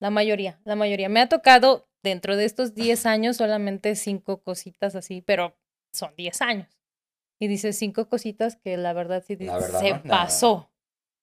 [0.00, 1.08] La mayoría, la mayoría.
[1.08, 5.56] Me ha tocado dentro de estos 10 años solamente cinco cositas así, pero
[5.92, 6.78] son 10 años.
[7.40, 10.70] Y dices cinco cositas que la verdad sí La dices, verdad se no pasó.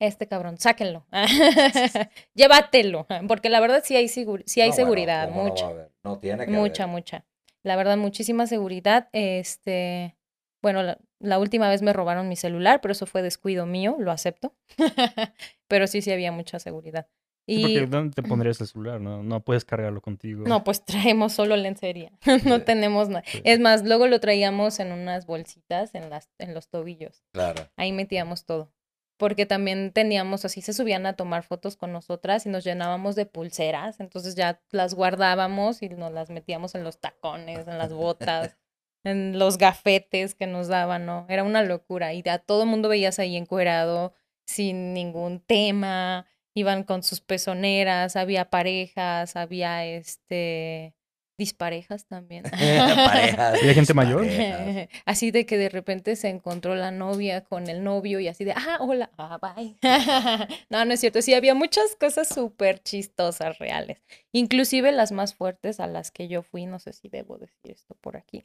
[0.02, 1.06] Este cabrón, sáquenlo.
[2.34, 3.06] Llévatelo.
[3.28, 5.70] Porque la verdad sí hay, segur- sí hay No, seguridad, ¿cómo no mucha.
[6.04, 6.96] No tiene que Mucha, haber.
[6.96, 7.26] mucha.
[7.64, 9.10] La verdad, muchísima seguridad.
[9.14, 10.18] Este,
[10.62, 14.12] bueno, la, la última vez me robaron mi celular, pero eso fue descuido mío, lo
[14.12, 14.56] acepto.
[15.68, 17.08] pero sí, sí había mucha seguridad.
[17.48, 19.00] Sí, Y porque ¿dónde te pondrías el celular?
[19.02, 20.46] No, no puedes cargarlo contigo.
[20.48, 22.12] no, pues traemos solo lencería.
[22.46, 22.64] no Sí.
[22.66, 23.24] tenemos nada.
[23.28, 23.42] Sí.
[23.44, 27.24] Es más, luego lo traíamos en unas bolsitas en las, en los tobillos.
[27.34, 27.68] Claro.
[27.78, 28.72] Ahí metíamos todo.
[29.21, 33.27] Porque también teníamos así, se subían a tomar fotos con nosotras y nos llenábamos de
[33.27, 33.99] pulseras.
[33.99, 38.57] Entonces ya las guardábamos y nos las metíamos en los tacones, en las botas,
[39.03, 41.27] en los gafetes que nos daban, ¿no?
[41.29, 42.15] Era una locura.
[42.15, 44.15] Y a todo el mundo veías ahí encuerado,
[44.47, 46.25] sin ningún tema.
[46.55, 50.95] Iban con sus pezoneras, había parejas, había este
[51.41, 52.43] disparejas también.
[52.51, 53.63] Parejas.
[53.63, 54.21] ¿Y hay gente mayor?
[54.21, 54.89] parejas.
[55.06, 58.51] Así de que de repente se encontró la novia con el novio y así de,
[58.51, 59.75] ah, hola, ah, bye.
[60.69, 61.21] no, no es cierto.
[61.23, 63.97] Sí, había muchas cosas súper chistosas reales.
[64.32, 67.95] Inclusive las más fuertes a las que yo fui, no sé si debo decir esto
[68.01, 68.43] por aquí.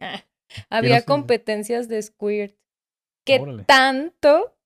[0.70, 2.56] Había competencias de squirt.
[3.26, 3.64] Que Órale.
[3.64, 4.56] tanto,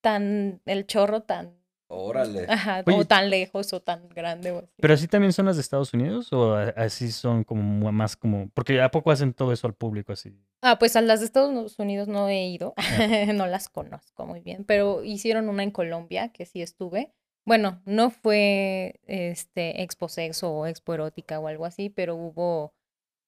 [0.00, 1.55] tan, el chorro tan,
[1.88, 2.46] Órale.
[2.48, 4.50] ajá, Oye, o tan lejos o tan grande.
[4.50, 4.68] o así.
[4.80, 8.48] ¿Pero así también son las de Estados Unidos o así son como más como...
[8.54, 10.36] Porque ¿a poco hacen todo eso al público así?
[10.62, 12.74] Ah, pues a las de Estados Unidos no he ido,
[13.34, 17.12] no las conozco muy bien, pero hicieron una en Colombia que sí estuve.
[17.44, 22.74] Bueno, no fue este expo sexo o expo erótica o algo así, pero hubo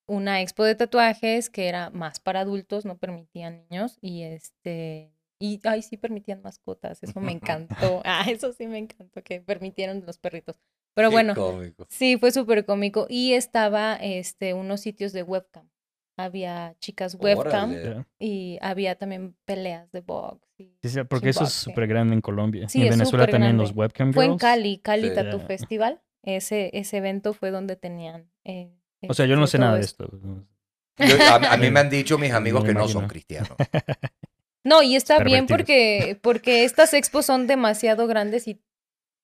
[0.08, 5.60] una expo de tatuajes que era más para adultos, no permitían niños y este y
[5.64, 8.02] ay sí permitían mascotas, eso me encantó.
[8.04, 10.58] Ah, eso sí me encantó que permitieron los perritos.
[10.94, 11.86] Pero Qué bueno, cómico.
[11.88, 13.06] Sí, fue súper cómico.
[13.08, 15.68] Y estaba este, unos sitios de webcam.
[16.16, 18.04] Había chicas webcam Órale.
[18.18, 20.44] Y había también peleas de box.
[20.58, 22.68] y- Sí, sí, porque eso es súper grande en Colombia.
[22.68, 23.62] Sí, y en Venezuela también grande.
[23.62, 24.40] los webcam Fue en girls.
[24.42, 25.14] Cali, Cali Sí.
[25.14, 25.46] Tattoo Ya.
[25.46, 26.00] Festival.
[26.24, 28.28] Ese, ese evento fue donde tenían.
[28.44, 28.72] eh,
[29.08, 30.04] O sea, yo no este, sé nada todo de esto.
[30.04, 31.16] esto.
[31.16, 33.52] Yo- a, a mí me han dicho mis amigos Me que no son cristianos.
[34.68, 38.60] No, y está bien porque, porque estas expos son demasiado grandes y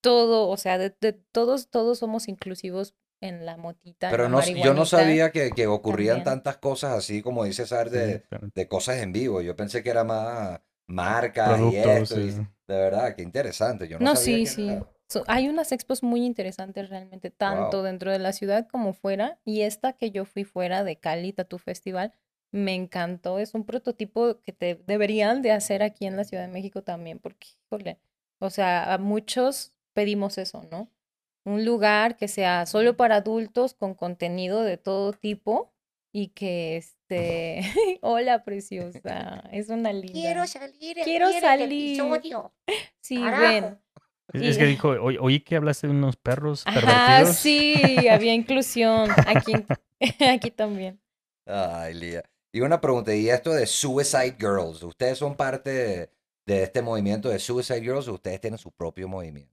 [0.02, 4.08] todo, o sea, de, de todos, todos somos inclusivos en la motita.
[4.08, 6.42] en Pero la no, yo no sabía que, que ocurrían también.
[6.42, 9.40] tantas cosas así como dice Sar Sí, de, pero- de cosas en vivo.
[9.40, 12.20] Yo pensé que era más marcas y Productos, esto.
[12.20, 12.38] y- sí.
[12.68, 13.88] de verdad, qué interesante.
[13.88, 14.68] Yo no, No, sabía sí, sí.
[14.68, 17.86] era- So- hay unas expos muy interesantes realmente, tanto Wow.
[17.86, 19.38] dentro de la ciudad como fuera.
[19.44, 22.12] Y esta que yo fui fuera de Cali Tattoo Festival,
[22.54, 23.38] me encantó.
[23.40, 27.18] Es un prototipo que te deberían de hacer aquí en la Ciudad de México también,
[27.18, 27.98] porque, híjole,
[28.38, 30.88] o sea, a muchos pedimos eso, ¿no?
[31.44, 35.72] Un lugar que sea solo para adultos con contenido de todo tipo
[36.12, 37.60] y que este,
[38.02, 40.12] hola preciosa, es una linda.
[40.12, 40.96] Quiero salir.
[41.04, 42.00] Quiero salir.
[43.00, 43.42] Sí, Carajo.
[43.42, 43.78] ven.
[44.32, 47.36] Es, es que dijo, "Oí- oí que hablaste de unos perros Ajá, pervertidos.
[47.36, 49.52] sí, había inclusión aquí,
[50.32, 50.98] aquí también.
[51.46, 52.22] Ay, Lía.
[52.54, 54.80] Y una pregunta, ¿y esto de Suicide Girls?
[54.84, 56.10] ¿Ustedes son parte de,
[56.46, 59.52] de este movimiento de Suicide Girls o ustedes tienen su propio movimiento?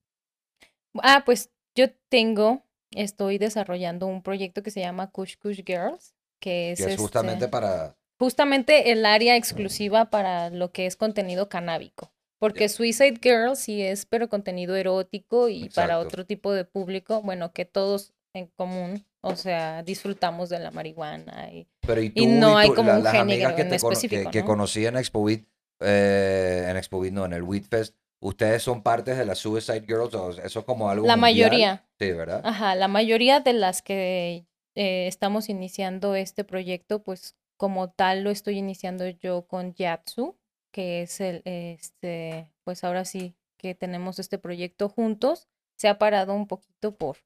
[1.02, 2.62] Ah, pues yo tengo,
[2.92, 7.46] estoy desarrollando un proyecto que se llama Kush Kush Girls, que es, Que es justamente
[7.46, 7.98] este, para...
[8.20, 12.12] justamente el área exclusiva para lo que es contenido canábico.
[12.38, 17.52] Porque Suicide Girls sí es, pero contenido erótico y para otro tipo de público, bueno,
[17.52, 22.58] que todos en común, o sea, disfrutamos de la marihuana y Pero y tú no
[22.58, 24.46] hay tú- como un las género amigas que, en te cono- que- específico, que ¿no?
[24.46, 25.42] conocí en Expo Weed,
[25.80, 29.82] eh, en Expo Weed, no, en el Weed Fest, ¿ustedes son partes de la Suicide
[29.88, 31.20] Girls o eso es como algo la mundial?
[31.50, 31.88] mayoría.
[32.00, 32.42] Sí, ¿verdad?
[32.44, 38.30] Ajá, la mayoría de las que eh, estamos iniciando este proyecto, pues como tal lo
[38.32, 40.38] estoy iniciando yo con Yatsu,
[40.72, 45.48] que es el, este, pues ahora sí que tenemos este proyecto juntos.
[45.76, 47.18] Se ha parado un poquito por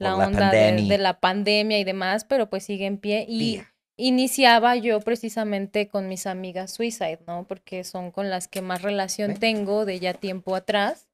[0.00, 3.26] la Por la onda de, la pandemia y demás, pero pues sigue en pie.
[3.28, 3.62] Y
[3.96, 7.46] iniciaba yo precisamente con mis amigas Suicide, ¿no?
[7.46, 11.08] Porque son con las que más relación tengo de ya tiempo atrás.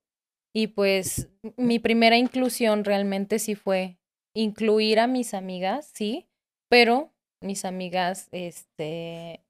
[0.54, 3.98] Y pues mi primera inclusión realmente sí fue
[4.34, 6.28] incluir a mis amigas, sí,
[6.70, 9.44] pero mis amigas, este,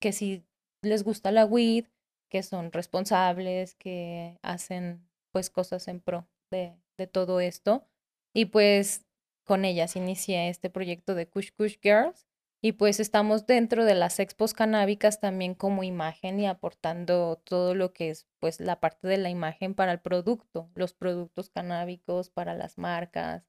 [0.00, 0.44] que sí
[0.82, 1.86] les gusta la weed,
[2.30, 7.86] que son responsables, que hacen pues cosas en pro de, de todo esto.
[8.34, 9.06] Y pues
[9.44, 12.26] con ellas inicié este proyecto de Kush Kush Girls.
[12.62, 17.92] Y pues estamos dentro de las expos canábicas también como imagen y aportando todo lo
[17.94, 22.54] que es pues la parte de la imagen para el producto, los productos canábicos, para
[22.54, 23.44] las marcas.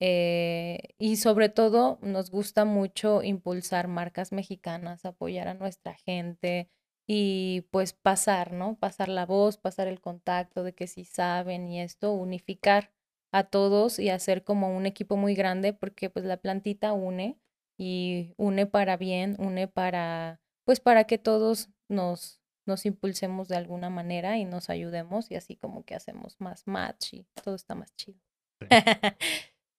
[0.00, 6.70] eh, y sobre todo nos gusta mucho impulsar marcas mexicanas, apoyar a nuestra gente
[7.06, 8.78] y pues pasar, ¿no?
[8.78, 12.92] Pasar la voz, pasar el contacto de que sí saben y esto, unificar
[13.32, 17.38] a todos y hacer como un equipo muy grande porque pues la plantita une
[17.78, 23.88] y une para bien, une para, pues para que todos nos, nos impulsemos de alguna
[23.88, 27.94] manera y nos ayudemos y así como que hacemos más match y todo está más
[27.96, 28.20] chido.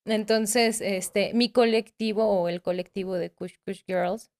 [0.05, 4.31] Entonces, este, mi colectivo o el colectivo de Kush Kush Girls,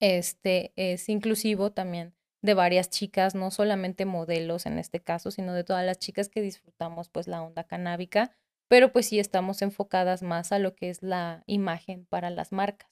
[0.00, 2.15] este, es inclusivo también
[2.46, 6.40] de varias chicas, no solamente modelos en este caso, sino de todas las chicas que
[6.40, 8.32] disfrutamos pues la onda canábica,
[8.68, 12.90] pero pues sí estamos enfocadas más a lo que es la imagen para las marcas,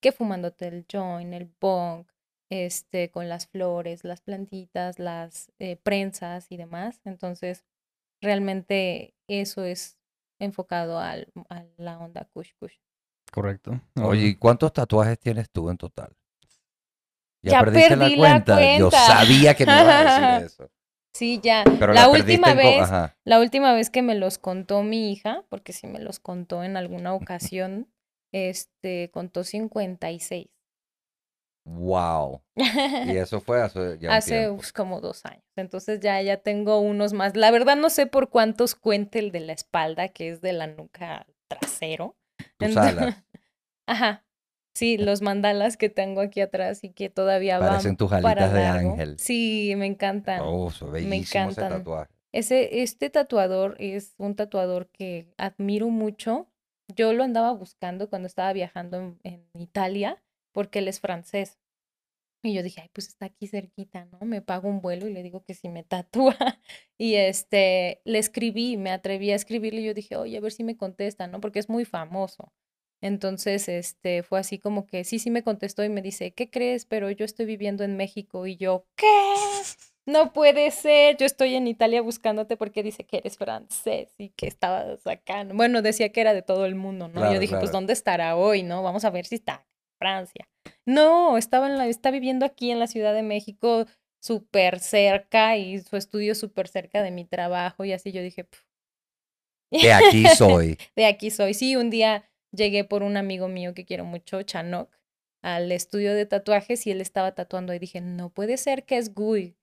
[0.00, 2.06] que fumándote el joint, el bong,
[2.50, 7.00] este, con las flores, las plantitas, las eh, prensas y demás.
[7.04, 7.66] Entonces,
[8.22, 9.98] realmente eso es
[10.40, 12.76] enfocado al, a la onda kush kush.
[13.30, 13.80] Correcto.
[14.02, 16.17] Oye, ¿y cuántos tatuajes tienes tú en total?
[17.42, 19.06] Ya perdí la Yo cuenta.
[19.06, 20.70] sabía que me ibas a decir eso.
[21.14, 21.64] Sí, ya.
[21.78, 23.16] Pero la, la, perdiste última vez, Ajá.
[23.24, 26.76] la última vez que me los contó mi hija, porque sí me los contó en
[26.76, 27.88] alguna ocasión,
[28.32, 30.48] este, contó 56.
[31.64, 32.42] Wow.
[33.06, 35.44] Y eso fue hace ya Hace pues, como dos años.
[35.56, 37.36] Entonces ya, ya tengo unos más.
[37.36, 40.66] La verdad no sé por cuántos cuente el de la espalda, que es de la
[40.66, 42.16] nuca trasero.
[42.58, 43.24] Tus Ento- alas.
[43.86, 44.24] Ajá.
[44.78, 48.52] Sí, los mandalas que tengo aquí atrás y que todavía Parecen van tus para alitas
[48.52, 48.90] de largo.
[48.92, 49.18] ángel.
[49.18, 50.40] Sí, me encantan.
[50.44, 51.78] Oh, eso, bellísimo ese encantan.
[51.80, 52.12] tatuaje.
[52.30, 56.46] Ese, este tatuador es un tatuador que admiro mucho.
[56.94, 61.58] Yo lo andaba buscando cuando estaba viajando en, en Italia, porque él es francés.
[62.44, 64.20] Y yo dije, ay, pues está aquí cerquita, ¿no?
[64.24, 66.36] Me pago un vuelo y le digo que si me tatúa.
[67.00, 70.62] Y este, le escribí, me atreví a escribirle y yo dije, oye, a ver si
[70.62, 71.40] me contesta, ¿no?
[71.40, 72.52] Porque es muy famoso.
[73.00, 76.84] Entonces, este, fue así como que sí, sí me contestó y me dice, ¿qué crees?
[76.84, 79.06] Pero yo estoy viviendo en México y yo, ¿qué?
[80.04, 84.46] No puede ser, yo estoy en Italia buscándote porque dice que eres francés y que
[84.46, 85.44] estabas acá.
[85.44, 85.54] ¿no?
[85.54, 87.20] Bueno, decía que era de todo el mundo, ¿no?
[87.20, 87.70] Claro, yo dije, pues.
[87.70, 88.82] ¿dónde estará hoy, no?
[88.82, 90.48] Vamos a ver si está en Francia.
[90.86, 93.84] No, estaba en la, está viviendo aquí en la Ciudad de México
[94.20, 98.48] súper cerca y su estudio súper cerca de mi trabajo y así yo dije.
[99.70, 100.78] De aquí soy.
[100.96, 101.52] de aquí soy.
[101.52, 104.90] Sí, un día llegué por un amigo mío que quiero mucho, Chanok,
[105.42, 109.14] al estudio de tatuajes y él estaba tatuando y dije, no puede ser que es
[109.14, 109.56] Gui.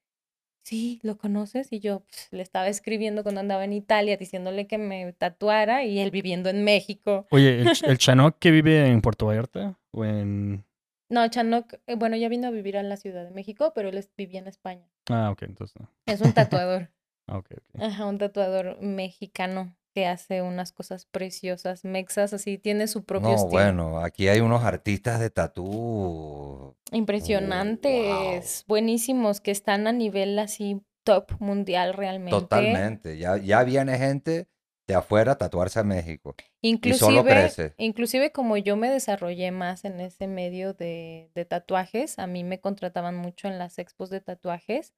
[0.63, 1.71] Sí, ¿lo conoces?
[1.71, 5.99] Y yo pues, le estaba escribiendo cuando andaba en Italia, diciéndole que me tatuara y
[5.99, 7.27] él viviendo en México.
[7.29, 10.65] Oye, ¿el, Ch- el Chanoc que vive en Puerto Vallarta o en...
[11.07, 14.09] No, Chanok, eh, bueno, ya vino a vivir a la Ciudad de México, pero él
[14.17, 14.89] vivía en España.
[15.07, 15.87] Ah, ok, entonces no.
[16.07, 16.89] Es un tatuador.
[17.27, 17.81] Ah, ok, ok.
[17.81, 23.35] Ajá, un tatuador mexicano que hace unas cosas preciosas, mexas, así tiene su propio No,
[23.35, 23.51] estilo.
[23.51, 26.75] bueno, aquí hay unos artistas de tatú.
[26.91, 32.31] Impresionantes, buenísimos, que están a nivel así top mundial realmente.
[32.31, 33.17] Totalmente.
[33.17, 34.47] Ya, ya viene gente
[34.85, 36.35] de afuera a tatuarse a México.
[36.61, 37.73] Y solo Inclusive, crece.
[37.77, 42.59] inclusive como yo me desarrollé más en ese medio de, de tatuajes, a mí me
[42.59, 44.93] contrataban mucho en las expos de tatuajes.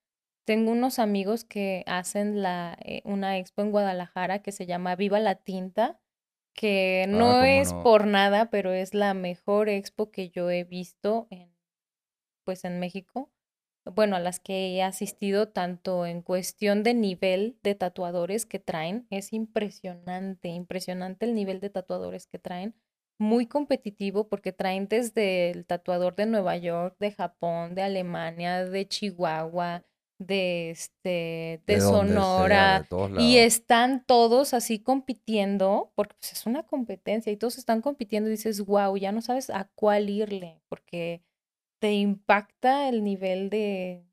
[0.47, 5.19] Tengo unos amigos que hacen la, eh, una expo en Guadalajara que se llama Viva
[5.19, 5.99] la Tinta,
[6.53, 7.83] que Ah, no es no.
[7.83, 11.53] por nada, pero es la mejor expo que yo he visto en,
[12.45, 13.29] pues en México.
[13.83, 19.05] Bueno, a las que he asistido tanto en cuestión de nivel de tatuadores que traen,
[19.09, 22.73] es impresionante, impresionante el nivel de tatuadores que traen.
[23.19, 28.87] Muy competitivo porque traen desde el tatuador de Nueva York, de Japón, de Alemania, de
[28.87, 29.83] Chihuahua,
[30.19, 36.33] de este, de De donde sea, Sonora, de y están todos así compitiendo, porque pues,
[36.33, 40.09] es una competencia y todos están compitiendo y dices, wow, ya no sabes a cuál
[40.09, 41.23] irle, porque
[41.79, 44.05] te impacta el nivel de,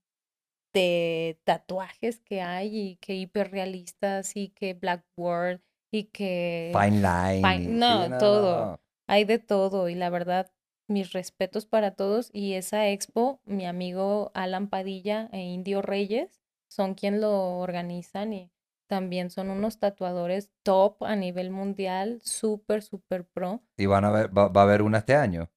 [0.73, 5.61] de tatuajes que hay y que hiperrealistas y que Blackboard
[5.93, 7.43] y que Fine line.
[7.43, 8.81] fine- no, sí, no, todo.
[9.07, 10.51] hay de todo y la verdad,
[10.87, 16.95] mis respetos para todos y esa expo, mi amigo Alan Padilla e Indio Reyes son
[16.95, 18.51] quien lo organizan y
[18.87, 23.62] también son unos tatuadores top a nivel mundial, súper, súper pro.
[23.76, 25.51] ¿Y van a ver, va, va a haber una este año?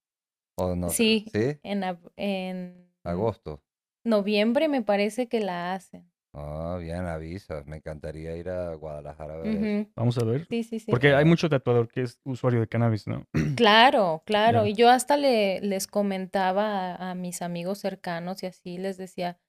[0.56, 0.90] ¿O no?
[0.90, 1.26] Sí.
[1.32, 1.60] ¿Sí?
[1.64, 1.84] En,
[2.16, 3.62] en Agosto.
[4.04, 6.10] noviembre me parece que la hacen.
[6.40, 7.66] Ah, bien, avisas.
[7.66, 9.60] Me encantaría ir a Guadalajara a ver eso.
[9.60, 9.92] Ujú.
[9.96, 10.46] Vamos a ver.
[10.48, 10.92] Sí, sí, sí.
[10.92, 13.26] Porque hay mucho tatuador que es usuario de cannabis, ¿no?
[13.58, 14.64] Claro, claro.
[14.64, 14.70] Ya.
[14.70, 19.40] Y yo hasta le, les comentaba a, a mis amigos cercanos y así les decía,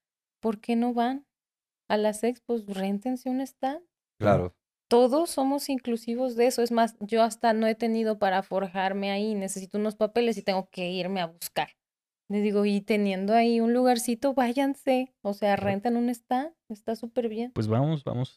[0.40, 1.26] ¿por qué no van
[1.88, 2.64] a las expos?
[2.66, 3.82] Réntense un stand.
[4.18, 4.54] Claro.
[4.88, 6.62] Todos somos inclusivos de eso.
[6.62, 9.34] Es más, yo hasta no he tenido para forjarme ahí.
[9.34, 11.68] Necesito unos papeles y tengo que irme a buscar.
[12.28, 15.14] Les digo, y teniendo ahí un lugarcito, váyanse.
[15.22, 16.50] O sea, rentan un stand.
[16.68, 17.52] Está súper bien.
[17.54, 18.36] Pues vamos, vamos.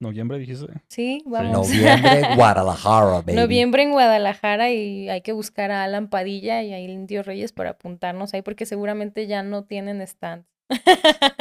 [0.00, 0.66] Noviembre, dijiste.
[0.88, 1.68] Sí, vamos.
[1.68, 3.32] Noviembre, Guadalajara, baby.
[3.34, 7.70] Noviembre en Guadalajara y hay que buscar a Alan Padilla y a Indio Reyes para
[7.70, 10.44] apuntarnos ahí porque seguramente ya no tienen stand.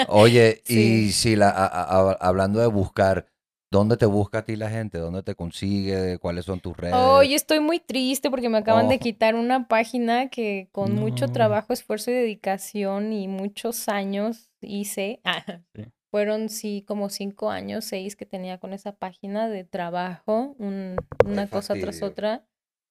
[0.08, 1.06] Oye, Sí.
[1.08, 3.28] y si la, a- a- a- hablando de buscar,
[3.70, 4.98] ¿dónde te busca a ti la gente?
[4.98, 6.18] ¿Dónde te consigue?
[6.20, 6.96] ¿Cuáles son tus redes?
[6.96, 9.00] Hoy estoy muy triste porque me acaban de Oh.
[9.00, 15.22] quitar una página que con mucho trabajo, esfuerzo y dedicación y muchos años hice.
[15.24, 15.44] Ah,
[15.76, 15.84] Sí.
[16.10, 20.96] Fueron sí como cinco años, seis que tenía con esa página de trabajo, un-
[21.26, 22.48] una cosa tras otra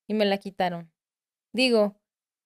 [0.07, 0.93] y me la quitaron.
[1.53, 1.97] Digo,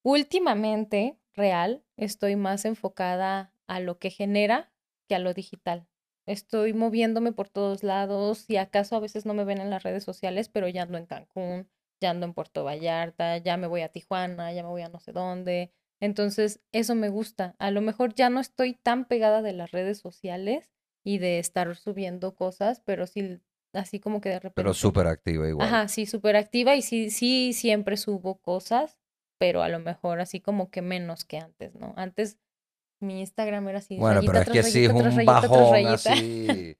[0.05, 4.72] últimamente, real, estoy más enfocada a lo que genera
[5.09, 5.87] que a lo digital.
[6.27, 10.05] Estoy moviéndome por todos lados y acaso a veces no me ven en las redes
[10.05, 11.68] sociales, pero ya ando en Cancún,
[12.01, 15.01] ya ando en Puerto Vallarta, ya me voy a Tijuana, ya me voy a no
[15.01, 15.73] sé dónde.
[16.01, 17.55] Entonces, eso me gusta.
[17.59, 20.73] A lo mejor ya no estoy tan pegada de las redes sociales
[21.05, 23.41] y de estar subiendo cosas, pero sí,
[23.73, 24.55] así como que de repente.
[24.55, 25.68] Pero súper activa igual.
[25.68, 28.99] Ajá, sí, súper activa y sí, sí, siempre subo cosas,
[29.39, 31.93] pero a lo mejor así como que menos que antes, ¿no?
[31.97, 32.39] Antes
[33.01, 35.32] mi Instagram era así, Bueno, pero rayita es que tras sí es rayita, un rayita,
[35.32, 35.92] bajón rayita.
[36.12, 36.76] así.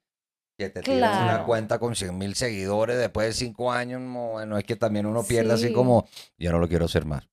[0.58, 4.00] Que te tiras una cuenta con 100 mil seguidores después de cinco años.
[4.00, 5.72] no, Bueno, es que también uno pierde así Sí.
[5.72, 6.06] como,
[6.38, 7.24] yo no lo quiero hacer más.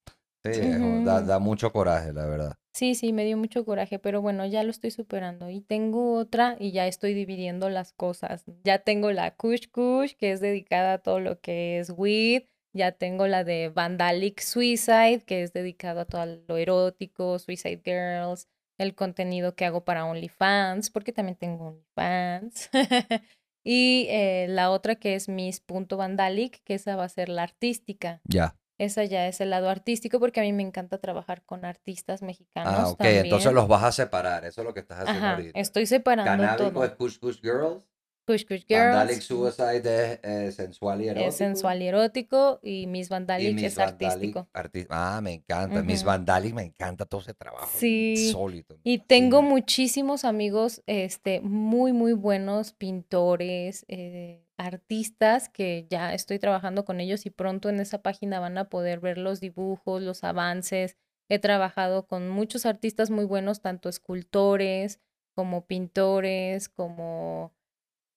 [0.43, 2.53] Sí, es un- da, da mucho coraje, la verdad.
[2.73, 5.49] Sí, sí, me dio mucho coraje, pero bueno, ya lo estoy superando.
[5.49, 8.45] Y tengo otra y ya estoy dividiendo las cosas.
[8.63, 12.43] Ya tengo la Kush Kush, que es dedicada a todo lo que es weed.
[12.73, 18.47] Ya tengo la de Vandalic Suicide, que es dedicado a todo lo erótico, Suicide Girls,
[18.77, 22.69] el contenido que hago para OnlyFans, porque también tengo OnlyFans.
[23.63, 28.21] y eh, la otra que es Miss.Vandalic, que esa va a ser la artística.
[28.25, 28.55] Ya.
[28.79, 32.73] Esa ya es el lado artístico porque a mí me encanta trabajar con artistas mexicanos
[32.75, 33.01] Ah, ok.
[33.01, 33.55] Entonces también.
[33.55, 34.45] los vas a separar.
[34.45, 35.59] Eso es lo que estás haciendo Ajá, ahorita.
[35.59, 36.85] estoy separando Canábico todo.
[36.85, 37.83] es Kush Kush Girls.
[38.27, 39.25] Kush Kush Vandalic Girls
[39.55, 41.29] Suicide es eh, sensual y erótico.
[41.29, 44.03] es sensual y erótico y Miss Y Vandalic Miss es Vandalic,
[44.37, 44.47] artístico.
[44.53, 45.81] arti- ah, me encanta.
[45.81, 46.07] Miss Ujú.
[46.07, 47.69] Vandalic, me encanta todo ese trabajo.
[47.73, 48.75] Sí, Insólito.
[48.75, 56.37] me Y tengo muchísimos amigos, este, muy, muy buenos pintores, eh, artistas que ya estoy
[56.39, 60.23] trabajando con ellos y pronto en esa página van a poder ver los dibujos, los
[60.23, 60.97] avances.
[61.29, 64.99] He trabajado con muchos artistas muy buenos, tanto escultores
[65.35, 67.53] como pintores, como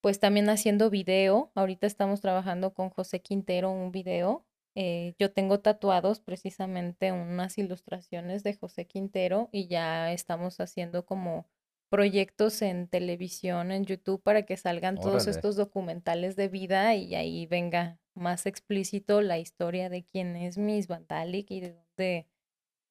[0.01, 1.51] pues también haciendo video.
[1.55, 4.47] Ahorita estamos trabajando con José Quintero un video.
[4.75, 11.47] Eh, yo tengo tatuados precisamente unas ilustraciones de José Quintero y ya estamos haciendo como
[11.91, 17.47] proyectos en televisión, en YouTube, para que salgan todos estos documentales de vida y ahí
[17.47, 22.27] venga más explícito la historia de quién es Miss Vandalic y de dónde,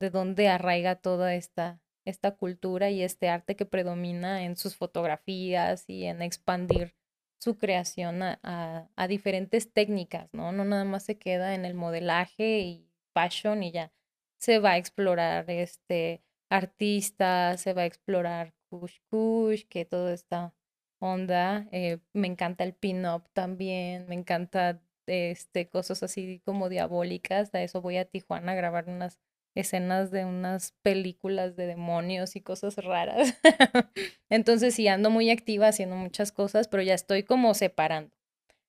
[0.01, 5.85] de dónde arraiga toda esta, esta cultura y este arte que predomina en sus fotografías
[5.87, 6.93] y en expandir
[7.39, 10.51] su creación a, a- a diferentes técnicas, ¿no?
[10.51, 13.91] No nada más se queda en el modelaje y fashion y ya.
[14.39, 20.53] Se va a explorar este artista, se va a explorar kush kush, que toda esta
[20.99, 21.67] onda.
[21.71, 27.53] eh, me encanta el pin-up también, me encanta este, cosas así como diabólicas.
[27.55, 29.19] A eso voy a Tijuana a grabar unas
[29.55, 33.35] escenas de unas películas de demonios y cosas raras.
[34.29, 38.15] Entonces sí, ando muy activa haciendo muchas cosas, pero ya estoy como separando.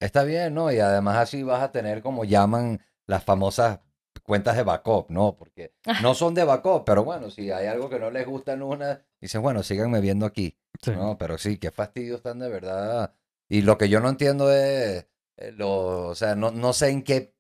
[0.01, 0.73] Está bien, ¿no?
[0.73, 3.81] Y además así vas a tener como llaman las famosas
[4.23, 5.37] cuentas de backup, ¿no?
[5.37, 8.63] Porque no son de backup, pero bueno, si hay algo que no les gusta en
[8.63, 10.93] una, dicen, bueno, síganme viendo aquí, Sí.
[10.93, 11.19] ¿no?
[11.19, 13.15] Pero sí, qué fastidio están de verdad.
[13.49, 15.07] Y lo que yo no entiendo es,
[15.37, 17.35] eh, lo, o sea, no, no sé en qué,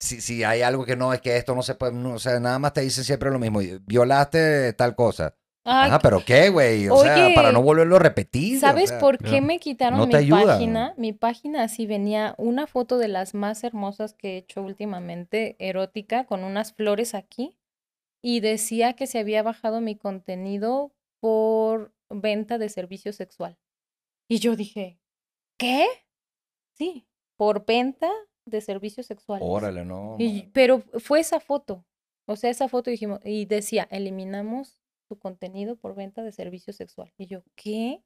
[0.00, 2.40] si, si hay algo que no, es que esto no se puede, no, o sea,
[2.40, 5.36] nada más te dicen siempre lo mismo, violaste tal cosa.
[5.62, 6.88] Ay, Ajá, pero ¿qué, güey?
[6.88, 8.56] O sea, para no volverlo a repetir.
[8.56, 10.94] o ¿Sabes sea, por qué me quitaron no mi página?
[10.96, 16.24] Mi página así venía una foto de las más hermosas que he hecho últimamente, erótica,
[16.24, 17.58] con unas flores aquí,
[18.22, 23.58] y decía que se había bajado mi contenido por venta de servicio sexual.
[24.28, 24.98] Y yo dije,
[25.58, 25.86] ¿qué?
[26.72, 28.10] Sí, por venta
[28.50, 29.46] de servicios sexuales.
[29.48, 30.16] Órale, no.
[30.18, 31.84] Y- pero fue esa foto.
[32.26, 37.12] O sea, esa foto dijimos, y decía, eliminamos tu contenido por venta de servicio sexual.
[37.16, 38.04] Y yo, ¿qué?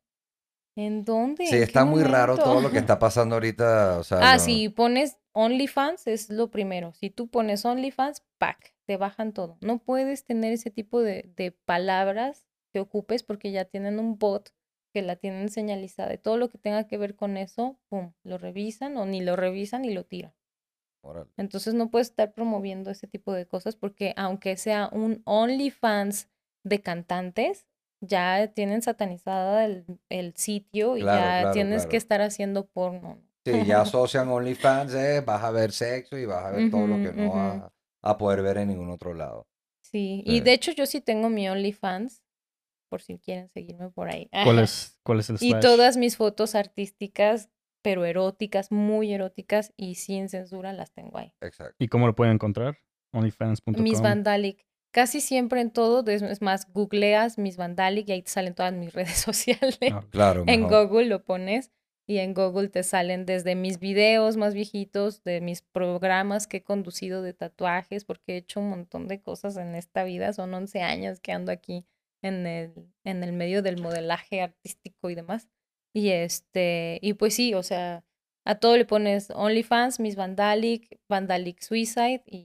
[0.77, 1.47] ¿En dónde?
[1.47, 3.99] Sí, ¿En qué está muy raro todo lo que está pasando ahorita.
[3.99, 6.95] O sea, Ah, si pones OnlyFans es lo primero.
[6.95, 9.59] Si tú pones OnlyFans, pack, te bajan todo.
[9.61, 14.53] No puedes tener ese tipo de, de palabras que ocupes porque ya tienen un bot
[14.95, 16.15] que la tienen señalizada.
[16.15, 19.37] Y todo lo que tenga que ver con eso, pum, lo revisan o ni lo
[19.37, 20.33] revisan y lo tiran.
[21.03, 21.31] órale.
[21.37, 26.31] Entonces no puedes estar promoviendo ese tipo de cosas porque aunque sea un OnlyFans
[26.65, 27.67] de cantantes,
[28.01, 31.91] ya tienen satanizada el, el sitio y Claro, ya claro, tienes claro.
[31.91, 33.19] que estar haciendo porno.
[33.45, 36.97] Sí, ya asocian OnlyFans, eh, vas a ver sexo y vas a ver todo lo
[36.97, 37.73] que no vas a,
[38.11, 39.47] a poder ver en ningún otro lado.
[39.83, 40.37] Sí, Sí.
[40.37, 42.24] y de hecho yo sí tengo mi OnlyFans,
[42.95, 44.31] por si quieren seguirme por ahí.
[44.45, 47.51] ¿Cuál es, cuál es el Y todas mis fotos artísticas,
[47.83, 51.33] pero eróticas, muy eróticas y sin censura las tengo ahí.
[51.41, 51.75] Exacto.
[51.81, 52.79] ¿Y cómo lo pueden encontrar?
[53.13, 53.83] OnlyFans.com.
[53.83, 54.65] Miss Vandalic.
[54.93, 58.93] Casi siempre en todo, es más, googleas Miss Vandalic y ahí te salen todas mis
[58.95, 59.77] redes sociales.
[59.91, 60.87] Ah, Claro, En mejor.
[60.87, 61.73] Google lo pones
[62.07, 66.63] y en Google te salen desde mis videos más viejitos, de mis programas que he
[66.63, 70.33] conducido de tatuajes, porque he hecho un montón de cosas en esta vida.
[70.33, 71.85] Son 11 años que ando aquí
[72.25, 72.73] en el,
[73.05, 75.49] en el medio del modelaje artístico y demás.
[75.95, 78.03] Y este, y pues sí, o sea,
[78.45, 82.45] a todo le pones OnlyFans, Miss Vandalic, Vandalic Suicide y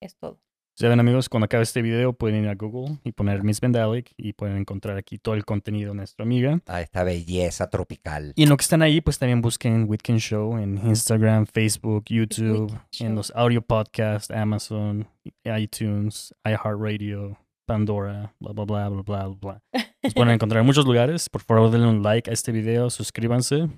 [0.00, 0.40] es todo.
[0.76, 4.12] Ya ven amigos, cuando acabe este video pueden ir a Google y poner Miss Vandalic
[4.16, 6.58] y pueden encontrar aquí todo el contenido de nuestra amiga.
[6.66, 8.32] A esta belleza tropical.
[8.34, 12.74] Y en lo que están ahí, pues también busquen Whitkin Show en Instagram, Facebook, YouTube,
[12.98, 15.06] en los audio podcasts, Amazon,
[15.44, 17.36] iTunes, iHeartRadio,
[17.70, 19.62] Pandora, bla, bla, bla, bla, bla, bla.
[20.02, 21.28] Nos pueden encontrar en muchos lugares.
[21.28, 23.68] Por favor, denle un like a este video, suscríbanse.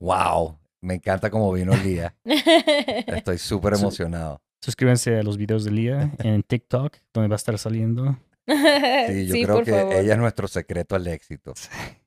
[0.00, 2.14] Wow, me encanta cómo vino el día.
[2.24, 4.40] Estoy súper emocionado.
[4.62, 8.16] Suscríbanse a los videos de Lía en TikTok, donde va a estar saliendo.
[8.46, 9.94] Sí, yo creo por que favor.
[9.94, 11.54] ella es nuestro secreto al éxito.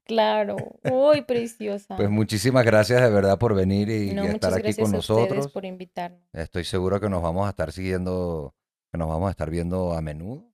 [0.06, 0.56] Claro.
[0.90, 1.98] Uy, preciosa.
[1.98, 4.96] Pues muchísimas gracias de verdad por venir y, no, y muchas estar aquí con a
[4.96, 5.52] nosotros.
[5.52, 6.22] por invitarnos.
[6.32, 8.56] Estoy seguro que nos vamos a estar siguiendo,
[8.94, 10.53] que nos vamos a estar viendo a menudo.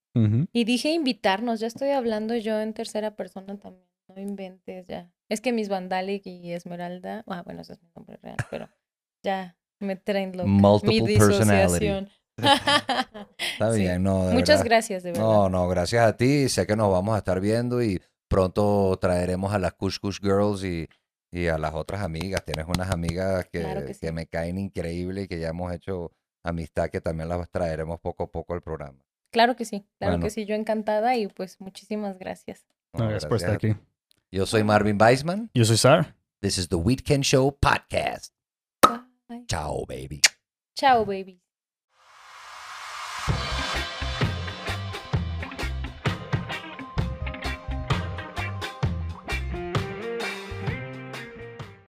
[0.52, 3.86] Y dije invitarnos, ya estoy hablando yo en tercera persona también.
[4.08, 5.12] No inventes ya.
[5.30, 8.68] Es que mis Vandalic y Esmeralda, ah, bueno, ese es mi nombre real, pero
[9.24, 10.50] ya me traen loca.
[10.50, 12.10] Multiple mi disociación.
[13.38, 13.82] Está Sí.
[13.82, 14.66] bien, no, de Muchas verdad.
[14.66, 15.24] gracias, de verdad.
[15.24, 16.50] No, no, gracias a ti.
[16.50, 20.64] Sé que nos vamos a estar viendo y pronto traeremos a las Kush Kush Girls
[20.64, 20.88] y,
[21.32, 22.44] y a las otras amigas.
[22.44, 26.12] Tienes unas amigas que, Claro que me caen increíble y que ya hemos hecho
[26.44, 28.98] amistad que también las traeremos poco a poco al programa.
[29.32, 30.24] Claro que sí, claro Bueno.
[30.24, 32.66] que sí, yo encantada y pues muchísimas gracias.
[32.94, 33.76] No, gracias por estar aquí.
[34.32, 35.50] Yo soy Marvin Weisman.
[35.54, 36.16] Yo soy Sar.
[36.42, 38.34] This is the Weekend Show Podcast.
[39.28, 39.46] Bye.
[39.48, 40.22] Chao, baby.
[40.76, 41.49] Chao, babies.